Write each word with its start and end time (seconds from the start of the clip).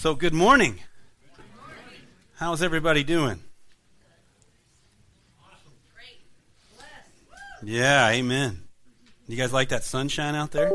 So, 0.00 0.14
good 0.14 0.32
morning. 0.32 0.80
How's 2.36 2.62
everybody 2.62 3.04
doing? 3.04 3.38
Yeah, 7.62 8.08
amen. 8.08 8.62
You 9.28 9.36
guys 9.36 9.52
like 9.52 9.68
that 9.68 9.84
sunshine 9.84 10.34
out 10.34 10.52
there? 10.52 10.72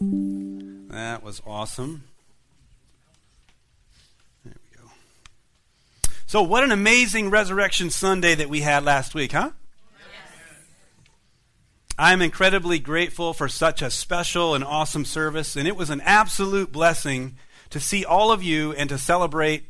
That 0.00 1.22
was 1.22 1.40
awesome. 1.46 2.02
There 4.44 4.56
we 4.68 4.76
go. 4.76 4.90
So, 6.26 6.42
what 6.42 6.64
an 6.64 6.72
amazing 6.72 7.30
Resurrection 7.30 7.88
Sunday 7.88 8.34
that 8.34 8.48
we 8.48 8.62
had 8.62 8.84
last 8.84 9.14
week, 9.14 9.30
huh? 9.30 9.52
I'm 11.96 12.20
incredibly 12.20 12.80
grateful 12.80 13.32
for 13.32 13.48
such 13.48 13.80
a 13.80 13.90
special 13.90 14.56
and 14.56 14.64
awesome 14.64 15.04
service, 15.04 15.54
and 15.54 15.68
it 15.68 15.76
was 15.76 15.88
an 15.88 16.00
absolute 16.00 16.72
blessing 16.72 17.36
to 17.70 17.80
see 17.80 18.04
all 18.04 18.32
of 18.32 18.42
you 18.42 18.72
and 18.72 18.88
to 18.90 18.98
celebrate 18.98 19.64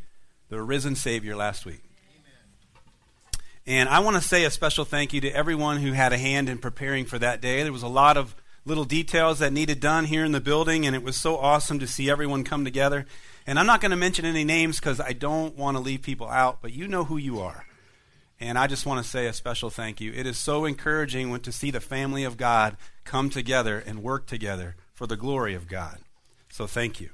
the 0.49 0.63
risen 0.63 0.95
Savior 0.95 1.37
last 1.37 1.67
week. 1.67 1.83
And 3.67 3.89
I 3.89 3.99
want 3.99 4.17
to 4.17 4.23
say 4.23 4.45
a 4.45 4.51
special 4.51 4.87
thank 4.87 5.13
you 5.13 5.21
to 5.21 5.31
everyone 5.31 5.79
who 5.79 5.93
had 5.93 6.15
a 6.15 6.19
hand 6.19 6.49
in 6.49 6.57
preparing 6.57 7.05
for 7.05 7.19
that 7.19 7.43
day. 7.43 7.63
There 7.63 7.73
was 7.73 7.83
a 7.83 7.89
lot 7.89 8.17
of 8.17 8.35
little 8.65 8.85
details 8.85 9.41
that 9.41 9.53
needed 9.53 9.79
done 9.79 10.07
here 10.07 10.25
in 10.25 10.33
the 10.33 10.41
building, 10.41 10.87
and 10.87 10.97
it 10.97 11.03
was 11.03 11.17
so 11.17 11.37
awesome 11.37 11.79
to 11.81 11.87
see 11.87 12.09
everyone 12.11 12.45
come 12.45 12.65
together. 12.65 13.05
And 13.47 13.59
I'm 13.59 13.67
not 13.67 13.83
going 13.83 13.91
to 13.91 13.97
mention 13.97 14.25
any 14.25 14.45
names 14.45 14.81
because 14.81 15.01
I 15.01 15.13
don't 15.13 15.57
want 15.57 15.77
to 15.77 15.83
leave 15.83 16.01
people 16.01 16.29
out, 16.29 16.63
but 16.63 16.73
you 16.73 16.89
know 16.89 17.05
who 17.05 17.19
you 17.19 17.41
are. 17.41 17.67
And 18.41 18.59
I 18.59 18.69
just 18.69 18.87
want 18.87 19.05
to 19.05 19.11
say 19.11 19.27
a 19.27 19.33
special 19.33 19.69
thank 19.69 20.01
you. 20.01 20.13
It 20.13 20.27
is 20.27 20.39
so 20.39 20.65
encouraging 20.65 21.39
to 21.39 21.53
see 21.53 21.71
the 21.71 21.81
family 21.81 22.25
of 22.25 22.37
God 22.37 22.77
come 23.05 23.31
together 23.31 23.83
and 23.85 24.03
work 24.03 24.27
together 24.27 24.77
for 24.95 25.07
the 25.07 25.17
glory 25.17 25.55
of 25.55 25.69
God. 25.69 25.99
So 26.51 26.67
thank 26.67 27.01
you. 27.01 27.11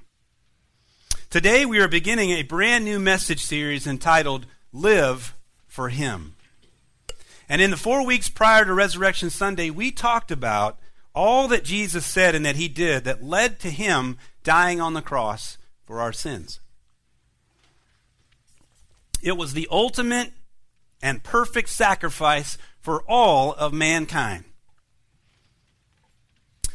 Today 1.35 1.67
we 1.67 1.81
are 1.81 1.89
beginning 1.89 2.31
a 2.31 2.45
brand 2.45 2.85
new 2.85 3.01
message 3.01 3.45
series 3.45 3.89
entitled 3.89 4.47
Live 4.73 5.35
for 5.67 5.89
Him. 5.89 6.37
And 7.49 7.61
in 7.61 7.73
the 7.73 7.77
four 7.77 8.07
weeks 8.07 8.29
prior 8.29 8.65
to 8.65 8.73
Resurrection 8.73 9.31
Sunday, 9.31 9.69
we 9.69 9.91
talked 9.91 10.31
about 10.31 10.79
all 11.13 11.49
that 11.49 11.65
Jesus 11.65 12.07
said 12.07 12.37
and 12.37 12.47
that 12.47 12.55
he 12.55 12.69
did 12.69 13.03
that 13.03 13.25
led 13.25 13.59
to 13.59 13.71
him 13.71 14.17
dying 14.45 14.81
on 14.81 14.95
the 14.95 15.03
cross 15.03 15.59
for 15.83 16.01
our 16.01 16.13
sins. 16.13 16.61
It 19.21 19.37
was 19.37 19.55
the 19.55 19.67
ultimate 19.73 20.31
and 21.03 21.25
perfect 21.25 21.69
sacrifice 21.69 22.57
for 22.79 23.03
all 23.09 23.55
of 23.55 23.73
mankind. 23.73 24.45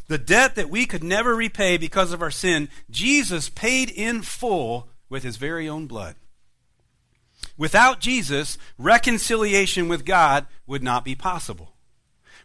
The 0.09 0.17
debt 0.17 0.55
that 0.55 0.71
we 0.71 0.87
could 0.87 1.03
never 1.03 1.35
repay 1.35 1.77
because 1.77 2.11
of 2.11 2.21
our 2.23 2.31
sin, 2.31 2.67
Jesus 2.89 3.47
paid 3.47 3.91
in 3.91 4.23
full 4.23 4.89
with 5.07 5.21
his 5.21 5.37
very 5.37 5.69
own 5.69 5.85
blood. 5.85 6.15
Without 7.57 7.99
Jesus, 7.99 8.57
reconciliation 8.79 9.87
with 9.87 10.05
God 10.05 10.47
would 10.65 10.81
not 10.81 11.05
be 11.05 11.13
possible. 11.13 11.75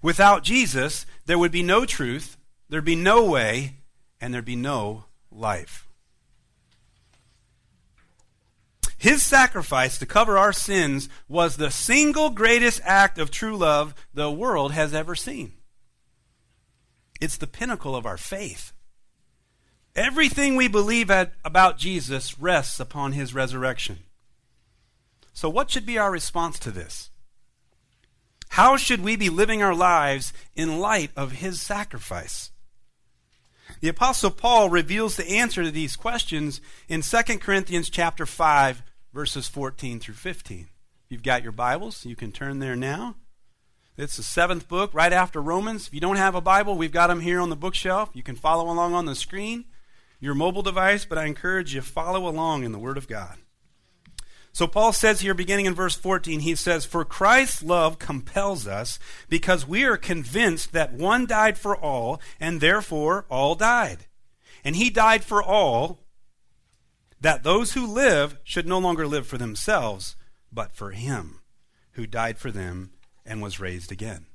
Without 0.03 0.45
Jesus, 0.45 1.07
there 1.25 1.39
would 1.39 1.53
be 1.53 1.63
no 1.63 1.87
truth, 1.87 2.37
there'd 2.69 2.85
be 2.85 2.95
no 2.95 3.25
way, 3.25 3.77
and 4.21 4.35
there'd 4.35 4.45
be 4.45 4.57
no 4.57 5.05
life. 5.33 5.89
His 8.99 9.23
sacrifice 9.23 9.97
to 9.99 10.07
cover 10.07 10.37
our 10.37 10.53
sins 10.53 11.09
was 11.29 11.57
the 11.57 11.71
single 11.71 12.29
greatest 12.29 12.83
act 12.85 13.19
of 13.19 13.31
true 13.31 13.57
love 13.57 13.95
the 14.13 14.31
world 14.31 14.73
has 14.73 14.93
ever 14.93 15.15
seen. 15.15 15.55
It's 17.25 17.39
the 17.39 17.47
pinnacle 17.47 17.97
of 17.97 18.05
our 18.05 18.19
faith. 18.19 18.75
Everything 19.97 20.57
we 20.57 20.69
believe 20.69 21.11
at, 21.11 21.33
about 21.43 21.79
Jesus 21.79 22.39
rests 22.39 22.79
upon 22.79 23.13
his 23.13 23.33
resurrection. 23.33 24.01
So, 25.33 25.49
what 25.49 25.71
should 25.71 25.87
be 25.87 25.97
our 25.97 26.11
response 26.11 26.59
to 26.59 26.71
this? 26.71 27.09
How 28.51 28.77
should 28.77 29.03
we 29.03 29.17
be 29.17 29.31
living 29.31 29.63
our 29.63 29.75
lives 29.75 30.35
in 30.55 30.81
light 30.81 31.13
of 31.17 31.33
his 31.33 31.63
sacrifice? 31.63 32.51
The 33.81 33.89
apostle 33.89 34.31
Paul 34.31 34.69
reveals 34.69 35.17
the 35.17 35.31
answer 35.31 35.63
to 35.63 35.71
these 35.71 35.97
questions 35.97 36.61
in 36.89 37.01
2 37.01 37.23
Corinthians 37.39 37.89
chapter 37.89 38.27
5 38.27 38.83
verses 39.15 39.49
14 39.49 39.99
through 39.99 40.17
15. 40.17 40.61
If 40.61 40.69
you've 41.09 41.23
got 41.23 41.43
your 41.43 41.53
Bibles, 41.53 42.05
you 42.05 42.17
can 42.17 42.33
turn 42.33 42.59
there 42.59 42.77
now. 42.77 43.17
It's 43.97 44.17
the 44.17 44.25
seventh 44.25 44.67
book, 44.67 44.93
right 44.93 45.13
after 45.13 45.41
Romans. 45.41 45.87
If 45.87 45.95
you 45.95 46.01
don't 46.01 46.17
have 46.17 46.35
a 46.35 46.41
Bible, 46.41 46.77
we've 46.77 46.91
got 46.91 47.07
them 47.07 47.21
here 47.21 47.41
on 47.41 47.51
the 47.51 47.57
bookshelf. 47.57 48.11
You 48.13 48.25
can 48.25 48.35
follow 48.35 48.65
along 48.65 48.93
on 48.93 49.07
the 49.07 49.15
screen, 49.15 49.67
your 50.19 50.35
mobile 50.35 50.63
device, 50.63 51.05
but 51.05 51.17
I 51.17 51.27
encourage 51.27 51.75
you 51.75 51.81
to 51.81 51.87
follow 51.87 52.29
along 52.29 52.65
in 52.65 52.73
the 52.73 52.79
Word 52.79 52.99
of 52.99 53.07
God. 53.07 53.39
So 54.53 54.67
Paul 54.67 54.93
says 54.93 55.21
here, 55.21 55.35
beginning 55.35 55.67
in 55.67 55.75
verse 55.75 55.95
14, 55.95 56.41
he 56.41 56.57
says, 56.57 56.85
For 56.85 57.05
Christ's 57.05 57.63
love 57.63 58.01
compels 58.01 58.67
us, 58.67 58.99
because 59.29 59.67
we 59.67 59.85
are 59.85 59.97
convinced 59.97 60.73
that 60.73 60.93
one 60.93 61.27
died 61.27 61.57
for 61.57 61.77
all, 61.77 62.21
and 62.41 62.61
therefore 62.61 63.27
all 63.29 63.55
died. 63.55 64.07
And 64.65 64.75
he 64.75 64.91
died 64.91 65.23
for 65.23 65.41
all, 65.41 66.01
that 67.21 67.45
those 67.45 67.73
who 67.73 67.87
live 67.87 68.39
should 68.43 68.67
no 68.67 68.79
longer 68.79 69.07
live 69.07 69.27
for 69.27 69.39
themselves, 69.39 70.17
but 70.53 70.75
for 70.75 70.91
him 70.91 71.41
who 71.93 72.07
died 72.07 72.39
for 72.39 72.51
them 72.51 72.94
and 73.25 73.43
was 73.43 73.61
raised 73.61 73.91
again. 73.91 74.27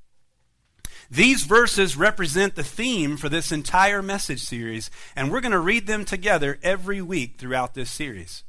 These 1.11 1.43
verses 1.43 1.97
represent 1.97 2.55
the 2.55 2.63
theme 2.63 3.17
for 3.17 3.29
this 3.29 3.51
entire 3.51 4.01
message 4.01 4.41
series, 4.41 4.91
and 5.15 5.31
we're 5.31 5.41
going 5.41 5.51
to 5.53 5.59
read 5.59 5.87
them 5.87 6.05
together 6.05 6.59
every 6.61 7.01
week 7.01 7.37
throughout 7.37 7.73
this 7.73 7.89
series. 7.89 8.43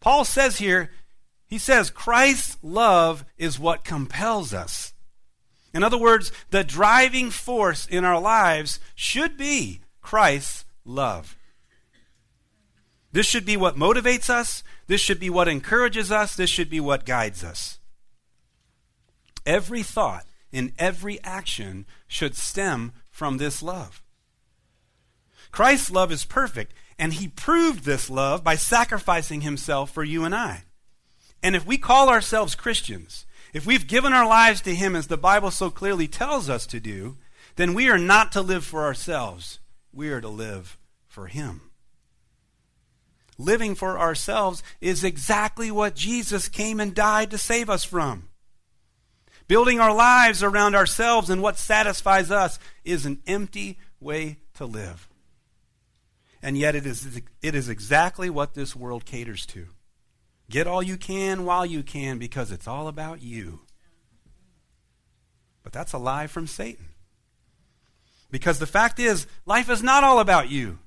Paul 0.00 0.24
says 0.24 0.58
here, 0.58 0.90
he 1.46 1.58
says, 1.58 1.90
Christ's 1.90 2.56
love 2.62 3.24
is 3.36 3.58
what 3.58 3.84
compels 3.84 4.54
us. 4.54 4.92
In 5.74 5.82
other 5.82 5.98
words, 5.98 6.32
the 6.50 6.64
driving 6.64 7.30
force 7.30 7.86
in 7.86 8.04
our 8.04 8.20
lives 8.20 8.80
should 8.94 9.36
be 9.36 9.80
Christ's 10.00 10.64
love. 10.84 11.36
This 13.12 13.26
should 13.26 13.44
be 13.44 13.56
what 13.56 13.76
motivates 13.76 14.30
us. 14.30 14.62
This 14.86 15.00
should 15.00 15.20
be 15.20 15.30
what 15.30 15.48
encourages 15.48 16.10
us. 16.10 16.34
This 16.34 16.50
should 16.50 16.70
be 16.70 16.80
what 16.80 17.06
guides 17.06 17.44
us. 17.44 17.78
Every 19.46 19.82
thought 19.82 20.26
and 20.52 20.72
every 20.78 21.22
action 21.22 21.86
should 22.06 22.36
stem 22.36 22.92
from 23.10 23.38
this 23.38 23.62
love. 23.62 24.02
Christ's 25.50 25.90
love 25.90 26.10
is 26.10 26.24
perfect, 26.24 26.72
and 26.98 27.12
he 27.12 27.28
proved 27.28 27.84
this 27.84 28.10
love 28.10 28.42
by 28.42 28.56
sacrificing 28.56 29.42
himself 29.42 29.90
for 29.90 30.04
you 30.04 30.24
and 30.24 30.34
I. 30.34 30.64
And 31.42 31.54
if 31.54 31.66
we 31.66 31.76
call 31.78 32.08
ourselves 32.08 32.54
Christians, 32.54 33.26
if 33.52 33.66
we've 33.66 33.86
given 33.86 34.12
our 34.12 34.26
lives 34.26 34.60
to 34.62 34.74
him 34.74 34.96
as 34.96 35.06
the 35.06 35.16
Bible 35.16 35.50
so 35.50 35.70
clearly 35.70 36.08
tells 36.08 36.48
us 36.48 36.66
to 36.66 36.80
do, 36.80 37.18
then 37.56 37.74
we 37.74 37.88
are 37.88 37.98
not 37.98 38.32
to 38.32 38.40
live 38.40 38.64
for 38.64 38.84
ourselves. 38.84 39.60
We 39.92 40.10
are 40.10 40.20
to 40.20 40.28
live 40.28 40.78
for 41.06 41.26
him. 41.26 41.60
Living 43.38 43.74
for 43.74 43.98
ourselves 43.98 44.62
is 44.80 45.04
exactly 45.04 45.70
what 45.70 45.94
Jesus 45.94 46.48
came 46.48 46.80
and 46.80 46.94
died 46.94 47.30
to 47.30 47.38
save 47.38 47.68
us 47.68 47.84
from. 47.84 48.28
Building 49.46 49.80
our 49.80 49.94
lives 49.94 50.42
around 50.42 50.74
ourselves 50.74 51.28
and 51.28 51.42
what 51.42 51.58
satisfies 51.58 52.30
us 52.30 52.58
is 52.84 53.04
an 53.04 53.20
empty 53.26 53.78
way 54.00 54.38
to 54.54 54.64
live. 54.64 55.08
And 56.42 56.58
yet, 56.58 56.74
it 56.74 56.86
is, 56.86 57.20
it 57.42 57.54
is 57.54 57.68
exactly 57.68 58.28
what 58.28 58.54
this 58.54 58.76
world 58.76 59.04
caters 59.04 59.46
to. 59.46 59.66
Get 60.50 60.66
all 60.66 60.82
you 60.82 60.96
can 60.96 61.44
while 61.44 61.64
you 61.64 61.82
can 61.82 62.18
because 62.18 62.52
it's 62.52 62.68
all 62.68 62.86
about 62.86 63.22
you. 63.22 63.60
But 65.62 65.72
that's 65.72 65.94
a 65.94 65.98
lie 65.98 66.26
from 66.26 66.46
Satan. 66.46 66.88
Because 68.30 68.58
the 68.58 68.66
fact 68.66 68.98
is, 68.98 69.26
life 69.46 69.70
is 69.70 69.82
not 69.82 70.04
all 70.04 70.20
about 70.20 70.50
you, 70.50 70.78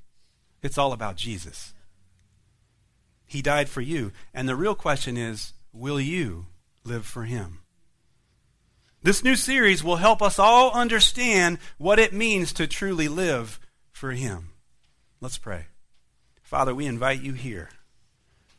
it's 0.61 0.77
all 0.77 0.93
about 0.93 1.15
Jesus. 1.15 1.73
He 3.25 3.41
died 3.41 3.67
for 3.67 3.81
you. 3.81 4.11
And 4.33 4.47
the 4.47 4.55
real 4.55 4.75
question 4.75 5.17
is 5.17 5.53
will 5.73 5.99
you 5.99 6.45
live 6.83 7.05
for 7.05 7.23
him? 7.23 7.59
This 9.03 9.23
new 9.23 9.35
series 9.35 9.83
will 9.83 9.97
help 9.97 10.21
us 10.21 10.39
all 10.39 10.71
understand 10.71 11.59
what 11.77 11.99
it 11.99 12.13
means 12.13 12.51
to 12.53 12.67
truly 12.67 13.07
live 13.07 13.59
for 13.91 14.11
Him. 14.11 14.49
Let's 15.21 15.37
pray. 15.37 15.65
Father, 16.41 16.73
we 16.73 16.85
invite 16.85 17.21
you 17.21 17.33
here. 17.33 17.69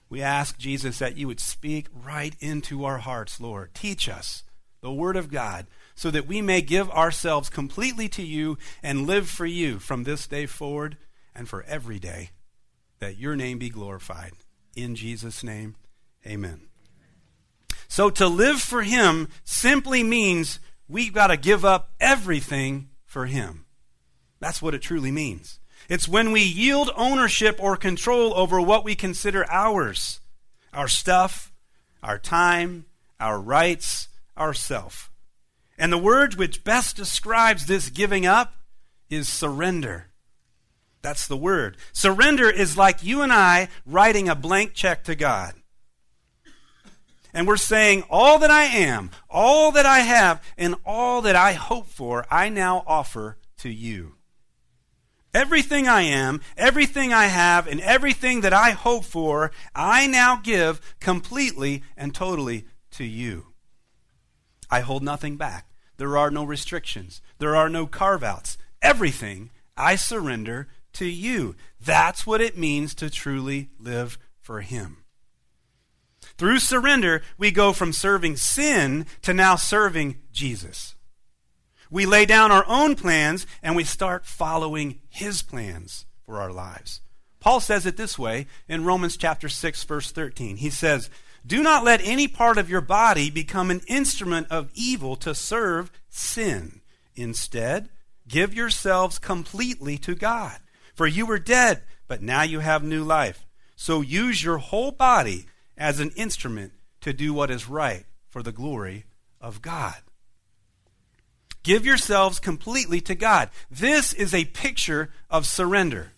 We 0.08 0.23
ask, 0.23 0.58
Jesus, 0.58 0.99
that 0.99 1.17
you 1.17 1.26
would 1.26 1.40
speak 1.40 1.87
right 1.93 2.35
into 2.40 2.85
our 2.85 2.99
hearts, 2.99 3.40
Lord. 3.40 3.75
Teach 3.75 4.08
us 4.08 4.44
the 4.81 4.93
Word 4.93 5.17
of 5.17 5.31
God 5.31 5.67
so 5.94 6.11
that 6.11 6.26
we 6.26 6.40
may 6.40 6.62
give 6.62 6.90
ourselves 6.90 7.50
completely 7.50 8.08
to 8.11 8.23
you 8.23 8.56
and 8.82 9.06
live 9.06 9.29
for 9.29 9.46
you 9.46 9.79
from 9.79 10.05
this 10.05 10.26
day 10.26 10.46
forward 10.46 10.96
and 11.35 11.49
for 11.49 11.62
every 11.64 11.99
day, 11.99 12.31
that 13.00 13.19
your 13.19 13.37
name 13.37 13.58
be 13.58 13.69
glorified. 13.69 14.32
In 14.76 14.94
Jesus' 14.94 15.43
name, 15.43 15.76
amen. 16.26 16.68
So 17.88 18.11
to 18.11 18.29
live 18.29 18.61
for 18.61 18.82
Him 18.82 19.29
simply 19.44 20.02
means 20.02 20.61
we've 20.88 21.12
got 21.12 21.29
to 21.29 21.37
give 21.37 21.64
up 21.64 21.94
everything 21.99 22.90
for 23.05 23.26
Him. 23.26 23.64
That's 24.40 24.62
what 24.62 24.75
it 24.75 24.82
truly 24.82 25.11
means. 25.11 25.58
It's 25.88 26.08
when 26.08 26.32
we 26.32 26.43
yield 26.43 26.90
ownership 26.96 27.58
or 27.61 27.76
control 27.76 28.35
over 28.35 28.61
what 28.61 28.85
we 28.85 28.94
consider 28.94 29.50
ours 29.50 30.20
our 30.75 30.87
stuff, 30.87 31.50
our 32.02 32.19
time, 32.19 32.85
our 33.19 33.40
rights, 33.40 34.08
our 34.37 34.52
self. 34.52 35.11
And 35.79 35.90
the 35.90 35.99
word 35.99 36.35
which 36.35 36.62
best 36.62 36.94
describes 36.94 37.67
this 37.67 37.88
giving 37.88 38.26
up 38.26 38.55
is 39.08 39.29
surrender. 39.29 40.08
That's 41.00 41.26
the 41.26 41.37
word. 41.37 41.79
Surrender 41.93 42.50
is 42.50 42.76
like 42.76 43.02
you 43.02 43.23
and 43.23 43.32
I 43.32 43.69
writing 43.87 44.29
a 44.29 44.35
blank 44.35 44.75
check 44.75 45.05
to 45.05 45.14
God. 45.14 45.55
And 47.32 47.46
we're 47.46 47.56
saying, 47.56 48.04
All 48.10 48.38
that 48.38 48.50
I 48.50 48.64
am, 48.64 49.10
all 49.28 49.72
that 49.72 49.86
I 49.86 50.00
have, 50.00 50.42
and 50.56 50.75
all 50.84 51.22
that 51.22 51.36
I 51.36 51.52
hope 51.52 51.86
for, 51.86 52.26
I 52.30 52.48
now 52.48 52.84
offer 52.86 53.38
to 53.58 53.69
you. 53.69 54.14
Everything 55.34 55.86
I 55.86 56.02
am, 56.02 56.40
everything 56.56 57.12
I 57.12 57.26
have, 57.26 57.66
and 57.66 57.80
everything 57.80 58.40
that 58.40 58.54
I 58.54 58.70
hope 58.70 59.04
for, 59.04 59.50
I 59.75 60.06
now 60.06 60.40
give 60.42 60.80
completely 61.00 61.82
and 61.96 62.14
totally 62.14 62.64
to 62.92 63.04
you. 63.04 63.48
I 64.70 64.80
hold 64.80 65.02
nothing 65.02 65.36
back. 65.36 65.70
There 65.98 66.16
are 66.16 66.30
no 66.30 66.44
restrictions. 66.44 67.20
There 67.38 67.56
are 67.56 67.69
no 67.69 67.86
carve 67.86 68.22
outs. 68.22 68.56
Everything 68.80 69.50
I 69.76 69.96
surrender 69.96 70.69
to 70.94 71.06
you. 71.06 71.56
That's 71.80 72.26
what 72.26 72.40
it 72.40 72.56
means 72.56 72.94
to 72.96 73.10
truly 73.10 73.70
live 73.78 74.19
for 74.40 74.60
Him. 74.60 74.98
Through 76.38 76.61
surrender, 76.61 77.23
we 77.37 77.50
go 77.50 77.73
from 77.73 77.93
serving 77.93 78.37
sin 78.37 79.06
to 79.23 79.35
now 79.35 79.56
serving 79.56 80.20
Jesus. 80.32 80.94
We 81.90 82.06
lay 82.06 82.26
down 82.26 82.52
our 82.52 82.64
own 82.69 82.94
plans 82.94 83.46
and 83.62 83.75
we 83.75 83.82
start 83.85 84.25
following 84.25 85.00
His 85.08 85.43
plans 85.43 86.06
for 86.25 86.40
our 86.40 86.52
lives. 86.52 87.00
Paul 87.40 87.61
says 87.61 87.87
it 87.87 87.96
this 87.96 88.19
way 88.19 88.46
in 88.69 88.85
Romans 88.85 89.17
chapter 89.17 89.49
6 89.49 89.82
verse 89.85 90.12
13. 90.12 90.58
He 90.58 90.70
says, 90.70 91.11
"Do 91.44 91.62
not 91.62 91.85
let 91.85 92.00
any 92.05 92.29
part 92.29 92.56
of 92.56 92.70
your 92.70 92.81
body 92.81 93.31
become 93.31 93.70
an 93.70 93.81
instrument 93.88 94.46
of 94.49 94.70
evil 94.75 95.17
to 95.17 95.35
serve 95.35 95.90
sin. 96.08 96.82
Instead, 97.17 97.88
give 98.29 98.55
yourselves 98.55 99.19
completely 99.19 99.99
to 99.99 100.14
God. 100.14 100.58
For 100.94 101.06
you 101.06 101.26
were 101.26 101.38
dead, 101.38 101.82
but 102.06 102.23
now 102.23 102.43
you 102.43 102.61
have 102.61 102.85
new 102.85 103.02
life. 103.02 103.44
So 103.76 104.02
use 104.02 104.43
your 104.43 104.58
whole 104.58 104.93
body 104.93 105.46
as 105.78 106.00
an 106.00 106.10
instrument 106.16 106.72
to 107.00 107.12
do 107.12 107.32
what 107.32 107.50
is 107.50 107.69
right 107.69 108.04
for 108.28 108.42
the 108.42 108.52
glory 108.52 109.04
of 109.40 109.62
God. 109.62 109.96
Give 111.62 111.86
yourselves 111.86 112.40
completely 112.40 113.00
to 113.02 113.14
God. 113.14 113.50
This 113.70 114.12
is 114.12 114.34
a 114.34 114.44
picture 114.46 115.10
of 115.30 115.46
surrender. 115.46 116.12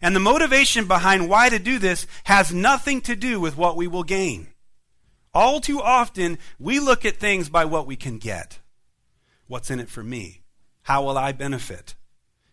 And 0.00 0.16
the 0.16 0.20
motivation 0.20 0.86
behind 0.86 1.28
why 1.28 1.48
to 1.48 1.58
do 1.58 1.78
this 1.78 2.06
has 2.24 2.52
nothing 2.52 3.00
to 3.02 3.16
do 3.16 3.40
with 3.40 3.56
what 3.56 3.76
we 3.76 3.86
will 3.86 4.02
gain. 4.02 4.48
All 5.34 5.60
too 5.60 5.80
often, 5.80 6.38
we 6.58 6.80
look 6.80 7.04
at 7.04 7.16
things 7.16 7.48
by 7.48 7.64
what 7.64 7.86
we 7.86 7.96
can 7.96 8.18
get. 8.18 8.58
What's 9.46 9.70
in 9.70 9.80
it 9.80 9.88
for 9.88 10.02
me? 10.02 10.42
How 10.82 11.04
will 11.04 11.16
I 11.16 11.32
benefit? 11.32 11.94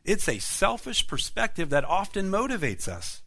It's 0.06 0.30
a 0.30 0.40
selfish 0.40 1.08
perspective 1.08 1.70
that 1.72 1.84
often 1.84 2.32
motivates 2.32 2.88
us. 2.88 3.22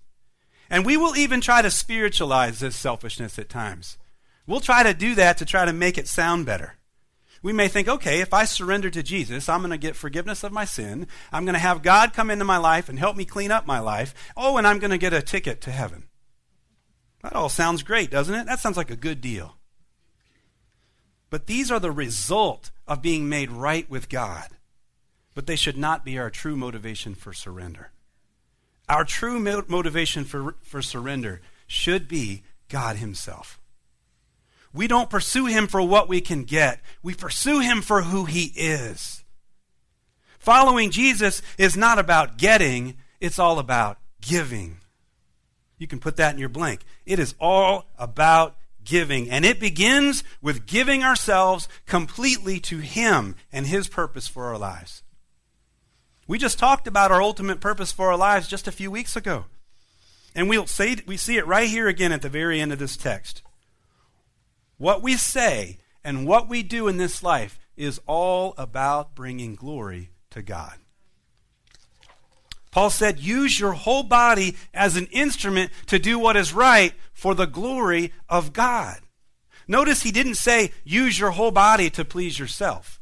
And 0.72 0.86
we 0.86 0.96
will 0.96 1.14
even 1.14 1.42
try 1.42 1.60
to 1.60 1.70
spiritualize 1.70 2.60
this 2.60 2.74
selfishness 2.74 3.38
at 3.38 3.50
times. 3.50 3.98
We'll 4.46 4.60
try 4.60 4.82
to 4.82 4.94
do 4.94 5.14
that 5.16 5.36
to 5.36 5.44
try 5.44 5.66
to 5.66 5.72
make 5.72 5.98
it 5.98 6.08
sound 6.08 6.46
better. 6.46 6.76
We 7.42 7.52
may 7.52 7.68
think, 7.68 7.88
okay, 7.88 8.20
if 8.20 8.32
I 8.32 8.46
surrender 8.46 8.88
to 8.88 9.02
Jesus, 9.02 9.50
I'm 9.50 9.60
going 9.60 9.72
to 9.72 9.76
get 9.76 9.96
forgiveness 9.96 10.42
of 10.42 10.50
my 10.50 10.64
sin. 10.64 11.08
I'm 11.30 11.44
going 11.44 11.52
to 11.54 11.58
have 11.58 11.82
God 11.82 12.14
come 12.14 12.30
into 12.30 12.46
my 12.46 12.56
life 12.56 12.88
and 12.88 12.98
help 12.98 13.16
me 13.16 13.26
clean 13.26 13.50
up 13.50 13.66
my 13.66 13.80
life. 13.80 14.14
Oh, 14.34 14.56
and 14.56 14.66
I'm 14.66 14.78
going 14.78 14.92
to 14.92 14.98
get 14.98 15.12
a 15.12 15.20
ticket 15.20 15.60
to 15.60 15.70
heaven. 15.70 16.04
That 17.22 17.34
all 17.34 17.50
sounds 17.50 17.82
great, 17.82 18.10
doesn't 18.10 18.34
it? 18.34 18.46
That 18.46 18.60
sounds 18.60 18.78
like 18.78 18.90
a 18.90 18.96
good 18.96 19.20
deal. 19.20 19.56
But 21.28 21.46
these 21.46 21.70
are 21.70 21.80
the 21.80 21.90
result 21.90 22.70
of 22.88 23.02
being 23.02 23.28
made 23.28 23.50
right 23.50 23.88
with 23.90 24.08
God. 24.08 24.48
But 25.34 25.46
they 25.46 25.56
should 25.56 25.76
not 25.76 26.02
be 26.02 26.18
our 26.18 26.30
true 26.30 26.56
motivation 26.56 27.14
for 27.14 27.34
surrender. 27.34 27.90
Our 28.92 29.06
true 29.06 29.40
motivation 29.68 30.24
for, 30.26 30.54
for 30.62 30.82
surrender 30.82 31.40
should 31.66 32.08
be 32.08 32.42
God 32.68 32.96
Himself. 32.96 33.58
We 34.74 34.86
don't 34.86 35.08
pursue 35.08 35.46
Him 35.46 35.66
for 35.66 35.80
what 35.80 36.10
we 36.10 36.20
can 36.20 36.44
get, 36.44 36.80
we 37.02 37.14
pursue 37.14 37.60
Him 37.60 37.80
for 37.80 38.02
who 38.02 38.26
He 38.26 38.52
is. 38.54 39.24
Following 40.38 40.90
Jesus 40.90 41.40
is 41.56 41.74
not 41.74 41.98
about 41.98 42.36
getting, 42.36 42.98
it's 43.18 43.38
all 43.38 43.58
about 43.58 43.96
giving. 44.20 44.76
You 45.78 45.86
can 45.86 45.98
put 45.98 46.16
that 46.16 46.34
in 46.34 46.38
your 46.38 46.50
blank. 46.50 46.82
It 47.06 47.18
is 47.18 47.34
all 47.40 47.86
about 47.98 48.56
giving. 48.84 49.30
And 49.30 49.46
it 49.46 49.58
begins 49.58 50.22
with 50.42 50.66
giving 50.66 51.02
ourselves 51.02 51.66
completely 51.86 52.60
to 52.60 52.78
Him 52.78 53.36
and 53.50 53.66
His 53.66 53.88
purpose 53.88 54.28
for 54.28 54.48
our 54.48 54.58
lives. 54.58 55.02
We 56.32 56.38
just 56.38 56.58
talked 56.58 56.86
about 56.86 57.12
our 57.12 57.20
ultimate 57.20 57.60
purpose 57.60 57.92
for 57.92 58.10
our 58.10 58.16
lives 58.16 58.48
just 58.48 58.66
a 58.66 58.72
few 58.72 58.90
weeks 58.90 59.16
ago. 59.16 59.44
And 60.34 60.48
we'll 60.48 60.66
say, 60.66 60.96
we 61.06 61.18
see 61.18 61.36
it 61.36 61.46
right 61.46 61.68
here 61.68 61.88
again 61.88 62.10
at 62.10 62.22
the 62.22 62.30
very 62.30 62.58
end 62.58 62.72
of 62.72 62.78
this 62.78 62.96
text. 62.96 63.42
What 64.78 65.02
we 65.02 65.18
say 65.18 65.76
and 66.02 66.26
what 66.26 66.48
we 66.48 66.62
do 66.62 66.88
in 66.88 66.96
this 66.96 67.22
life 67.22 67.58
is 67.76 68.00
all 68.06 68.54
about 68.56 69.14
bringing 69.14 69.54
glory 69.54 70.08
to 70.30 70.40
God. 70.40 70.78
Paul 72.70 72.88
said, 72.88 73.20
use 73.20 73.60
your 73.60 73.72
whole 73.72 74.02
body 74.02 74.56
as 74.72 74.96
an 74.96 75.08
instrument 75.08 75.70
to 75.88 75.98
do 75.98 76.18
what 76.18 76.38
is 76.38 76.54
right 76.54 76.94
for 77.12 77.34
the 77.34 77.46
glory 77.46 78.10
of 78.30 78.54
God. 78.54 79.00
Notice 79.68 80.02
he 80.02 80.10
didn't 80.10 80.36
say, 80.36 80.72
use 80.82 81.18
your 81.18 81.32
whole 81.32 81.50
body 81.50 81.90
to 81.90 82.06
please 82.06 82.38
yourself. 82.38 83.01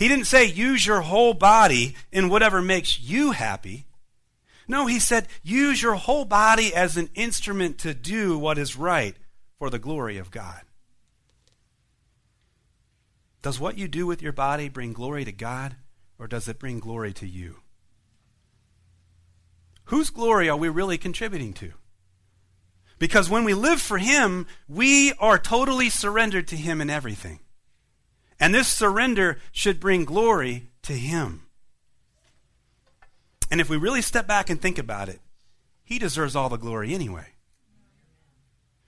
He 0.00 0.08
didn't 0.08 0.24
say 0.24 0.46
use 0.46 0.86
your 0.86 1.02
whole 1.02 1.34
body 1.34 1.94
in 2.10 2.30
whatever 2.30 2.62
makes 2.62 2.98
you 2.98 3.32
happy. 3.32 3.84
No, 4.66 4.86
he 4.86 4.98
said 4.98 5.28
use 5.42 5.82
your 5.82 5.96
whole 5.96 6.24
body 6.24 6.74
as 6.74 6.96
an 6.96 7.10
instrument 7.14 7.76
to 7.80 7.92
do 7.92 8.38
what 8.38 8.56
is 8.56 8.78
right 8.78 9.14
for 9.58 9.68
the 9.68 9.78
glory 9.78 10.16
of 10.16 10.30
God. 10.30 10.62
Does 13.42 13.60
what 13.60 13.76
you 13.76 13.88
do 13.88 14.06
with 14.06 14.22
your 14.22 14.32
body 14.32 14.70
bring 14.70 14.94
glory 14.94 15.26
to 15.26 15.32
God, 15.32 15.76
or 16.18 16.26
does 16.26 16.48
it 16.48 16.58
bring 16.58 16.78
glory 16.78 17.12
to 17.12 17.26
you? 17.26 17.56
Whose 19.84 20.08
glory 20.08 20.48
are 20.48 20.56
we 20.56 20.70
really 20.70 20.96
contributing 20.96 21.52
to? 21.54 21.72
Because 22.98 23.28
when 23.28 23.44
we 23.44 23.52
live 23.52 23.82
for 23.82 23.98
Him, 23.98 24.46
we 24.66 25.12
are 25.20 25.38
totally 25.38 25.90
surrendered 25.90 26.48
to 26.48 26.56
Him 26.56 26.80
in 26.80 26.88
everything. 26.88 27.40
And 28.40 28.54
this 28.54 28.68
surrender 28.68 29.38
should 29.52 29.78
bring 29.78 30.06
glory 30.06 30.70
to 30.82 30.94
Him. 30.94 31.42
And 33.50 33.60
if 33.60 33.68
we 33.68 33.76
really 33.76 34.00
step 34.00 34.26
back 34.26 34.48
and 34.48 34.60
think 34.60 34.78
about 34.78 35.10
it, 35.10 35.20
He 35.84 35.98
deserves 35.98 36.34
all 36.34 36.48
the 36.48 36.56
glory 36.56 36.94
anyway. 36.94 37.26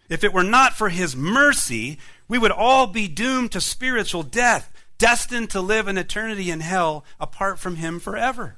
If 0.09 0.25
it 0.25 0.33
were 0.33 0.43
not 0.43 0.73
for 0.73 0.89
His 0.89 1.15
mercy, 1.15 1.99
we 2.29 2.39
would 2.39 2.51
all 2.51 2.87
be 2.87 3.09
doomed 3.09 3.53
to 3.53 3.61
spiritual 3.61 4.23
death, 4.23 4.73
destined 4.97 5.51
to 5.51 5.61
live 5.61 5.87
an 5.87 5.99
eternity 5.99 6.51
in 6.51 6.61
hell 6.61 7.05
apart 7.21 7.59
from 7.59 7.77
Him 7.77 8.01
forever. 8.01 8.57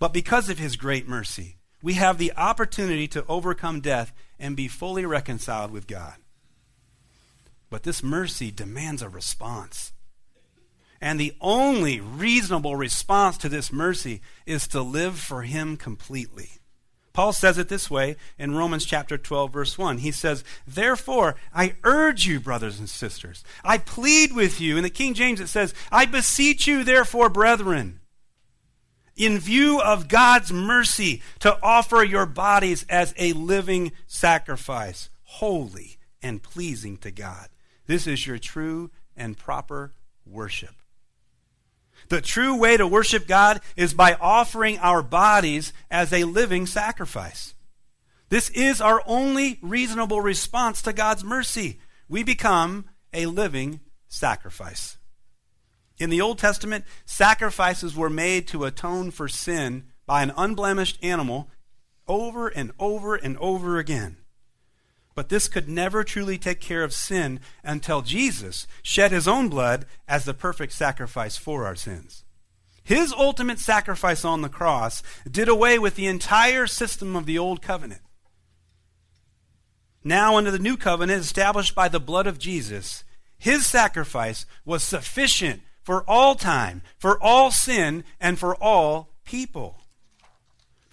But 0.00 0.12
because 0.12 0.48
of 0.48 0.58
His 0.58 0.76
great 0.76 1.06
mercy, 1.06 1.58
we 1.82 1.94
have 1.94 2.18
the 2.18 2.32
opportunity 2.36 3.06
to 3.08 3.24
overcome 3.28 3.80
death 3.80 4.12
and 4.38 4.56
be 4.56 4.68
fully 4.68 5.06
reconciled 5.06 5.70
with 5.70 5.86
God. 5.86 6.14
But 7.74 7.82
this 7.82 8.04
mercy 8.04 8.52
demands 8.52 9.02
a 9.02 9.08
response. 9.08 9.92
And 11.00 11.18
the 11.18 11.34
only 11.40 11.98
reasonable 11.98 12.76
response 12.76 13.36
to 13.38 13.48
this 13.48 13.72
mercy 13.72 14.20
is 14.46 14.68
to 14.68 14.80
live 14.80 15.18
for 15.18 15.42
Him 15.42 15.76
completely. 15.76 16.50
Paul 17.12 17.32
says 17.32 17.58
it 17.58 17.68
this 17.68 17.90
way 17.90 18.14
in 18.38 18.54
Romans 18.54 18.84
chapter 18.84 19.18
12, 19.18 19.52
verse 19.52 19.76
1. 19.76 19.98
He 19.98 20.12
says, 20.12 20.44
Therefore, 20.64 21.34
I 21.52 21.74
urge 21.82 22.26
you, 22.26 22.38
brothers 22.38 22.78
and 22.78 22.88
sisters, 22.88 23.42
I 23.64 23.78
plead 23.78 24.32
with 24.32 24.60
you. 24.60 24.76
In 24.76 24.84
the 24.84 24.88
King 24.88 25.12
James, 25.12 25.40
it 25.40 25.48
says, 25.48 25.74
I 25.90 26.06
beseech 26.06 26.68
you, 26.68 26.84
therefore, 26.84 27.28
brethren, 27.28 27.98
in 29.16 29.40
view 29.40 29.80
of 29.80 30.06
God's 30.06 30.52
mercy, 30.52 31.22
to 31.40 31.58
offer 31.60 32.04
your 32.04 32.24
bodies 32.24 32.86
as 32.88 33.12
a 33.18 33.32
living 33.32 33.90
sacrifice, 34.06 35.10
holy 35.24 35.98
and 36.22 36.40
pleasing 36.40 36.96
to 36.98 37.10
God. 37.10 37.48
This 37.86 38.06
is 38.06 38.26
your 38.26 38.38
true 38.38 38.90
and 39.16 39.36
proper 39.36 39.92
worship. 40.26 40.74
The 42.08 42.20
true 42.20 42.56
way 42.56 42.76
to 42.76 42.86
worship 42.86 43.26
God 43.26 43.60
is 43.76 43.94
by 43.94 44.14
offering 44.14 44.78
our 44.78 45.02
bodies 45.02 45.72
as 45.90 46.12
a 46.12 46.24
living 46.24 46.66
sacrifice. 46.66 47.54
This 48.28 48.50
is 48.50 48.80
our 48.80 49.02
only 49.06 49.58
reasonable 49.62 50.20
response 50.20 50.82
to 50.82 50.92
God's 50.92 51.24
mercy. 51.24 51.78
We 52.08 52.22
become 52.22 52.86
a 53.12 53.26
living 53.26 53.80
sacrifice. 54.08 54.98
In 55.98 56.10
the 56.10 56.20
Old 56.20 56.38
Testament, 56.38 56.84
sacrifices 57.06 57.94
were 57.94 58.10
made 58.10 58.48
to 58.48 58.64
atone 58.64 59.10
for 59.10 59.28
sin 59.28 59.84
by 60.06 60.22
an 60.22 60.32
unblemished 60.36 60.98
animal 61.02 61.48
over 62.08 62.48
and 62.48 62.72
over 62.78 63.14
and 63.14 63.38
over 63.38 63.78
again. 63.78 64.16
But 65.14 65.28
this 65.28 65.46
could 65.48 65.68
never 65.68 66.02
truly 66.02 66.38
take 66.38 66.60
care 66.60 66.82
of 66.82 66.92
sin 66.92 67.40
until 67.62 68.02
Jesus 68.02 68.66
shed 68.82 69.12
his 69.12 69.28
own 69.28 69.48
blood 69.48 69.86
as 70.08 70.24
the 70.24 70.34
perfect 70.34 70.72
sacrifice 70.72 71.36
for 71.36 71.64
our 71.64 71.76
sins. 71.76 72.24
His 72.82 73.12
ultimate 73.12 73.58
sacrifice 73.58 74.24
on 74.24 74.42
the 74.42 74.48
cross 74.48 75.02
did 75.30 75.48
away 75.48 75.78
with 75.78 75.94
the 75.94 76.06
entire 76.06 76.66
system 76.66 77.16
of 77.16 77.26
the 77.26 77.38
old 77.38 77.62
covenant. 77.62 78.02
Now, 80.02 80.36
under 80.36 80.50
the 80.50 80.58
new 80.58 80.76
covenant 80.76 81.22
established 81.22 81.74
by 81.74 81.88
the 81.88 82.00
blood 82.00 82.26
of 82.26 82.38
Jesus, 82.38 83.04
his 83.38 83.64
sacrifice 83.64 84.44
was 84.64 84.82
sufficient 84.82 85.62
for 85.82 86.04
all 86.08 86.34
time, 86.34 86.82
for 86.98 87.22
all 87.22 87.50
sin, 87.50 88.04
and 88.20 88.38
for 88.38 88.54
all 88.56 89.10
people. 89.24 89.83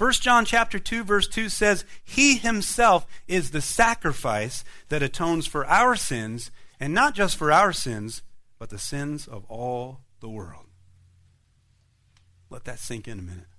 1 0.02 0.14
John 0.14 0.46
chapter 0.46 0.80
2 0.80 1.04
verse 1.04 1.28
2 1.28 1.48
says, 1.48 1.86
"He 2.04 2.38
himself 2.38 3.06
is 3.28 3.52
the 3.52 3.62
sacrifice 3.62 4.64
that 4.90 5.04
atones 5.04 5.46
for 5.46 5.64
our 5.68 5.96
sins, 5.96 6.50
and 6.80 6.92
not 6.92 7.14
just 7.14 7.38
for 7.38 7.52
our 7.52 7.72
sins, 7.72 8.24
but 8.58 8.72
the 8.72 8.80
sins 8.80 9.28
of 9.28 9.46
all 9.46 10.02
the 10.20 10.28
world." 10.28 10.66
Let 12.50 12.64
that 12.64 12.80
sink 12.80 13.08
in 13.08 13.20
a 13.20 13.22
minute. 13.22 13.50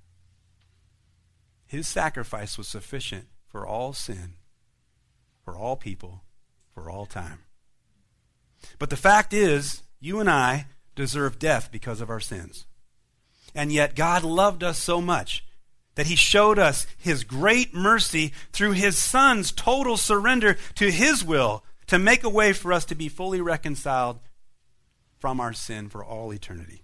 His 1.65 1.87
sacrifice 1.87 2.59
was 2.59 2.67
sufficient 2.67 3.29
for 3.47 3.65
all 3.65 3.93
sin, 3.93 4.35
for 5.45 5.57
all 5.57 5.77
people, 5.77 6.25
for 6.75 6.91
all 6.91 7.07
time. 7.07 7.45
But 8.81 8.91
the 8.91 8.97
fact 8.97 9.33
is, 9.33 9.85
you 10.01 10.19
and 10.19 10.29
I 10.29 10.67
deserve 10.97 11.39
death 11.39 11.71
because 11.71 12.01
of 12.01 12.11
our 12.11 12.19
sins. 12.19 12.67
And 13.55 13.71
yet 13.71 13.95
God 13.95 14.25
loved 14.25 14.65
us 14.65 14.81
so 14.81 15.01
much 15.01 15.45
that 15.95 16.07
he 16.07 16.17
showed 16.17 16.59
us 16.59 16.87
his 16.97 17.25
great 17.25 17.75
mercy 17.75 18.33
through 18.53 18.73
his 18.73 18.97
son's 18.97 19.53
total 19.53 19.97
surrender 19.97 20.57
to 20.75 20.91
his 20.91 21.25
will 21.25 21.65
to 21.87 21.99
make 21.99 22.25
a 22.25 22.29
way 22.29 22.53
for 22.53 22.73
us 22.73 22.85
to 22.87 22.95
be 22.95 23.09
fully 23.09 23.41
reconciled 23.41 24.19
from 25.19 25.41
our 25.41 25.53
sin 25.53 25.89
for 25.89 26.05
all 26.05 26.33
eternity. 26.33 26.83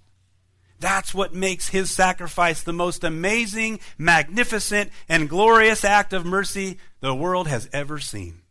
That's 0.80 1.12
what 1.12 1.34
makes 1.34 1.70
his 1.70 1.90
sacrifice 1.90 2.62
the 2.62 2.72
most 2.72 3.02
amazing, 3.02 3.80
magnificent, 3.96 4.92
and 5.08 5.28
glorious 5.28 5.84
act 5.84 6.12
of 6.12 6.24
mercy 6.24 6.78
the 7.00 7.14
world 7.14 7.48
has 7.48 7.68
ever 7.72 7.98
seen. 7.98 8.42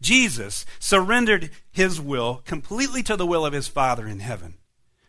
Jesus 0.00 0.66
surrendered 0.78 1.50
his 1.70 2.00
will 2.00 2.42
completely 2.44 3.02
to 3.04 3.16
the 3.16 3.26
will 3.26 3.46
of 3.46 3.52
his 3.52 3.68
Father 3.68 4.06
in 4.06 4.20
heaven 4.20 4.54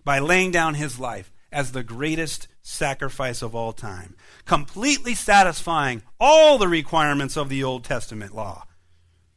by 0.04 0.20
laying 0.20 0.52
down 0.52 0.76
his 0.76 1.00
life 1.00 1.32
as 1.52 1.72
the 1.72 1.84
greatest 1.84 2.48
sacrifice 2.68 3.42
of 3.42 3.56
all 3.56 3.72
time, 3.72 4.16
completely 4.46 5.16
satisfying 5.16 6.04
all 6.20 6.58
the 6.58 6.68
requirements 6.68 7.38
of 7.38 7.50
the 7.50 7.64
Old 7.64 7.84
Testament 7.84 8.36
law, 8.36 8.66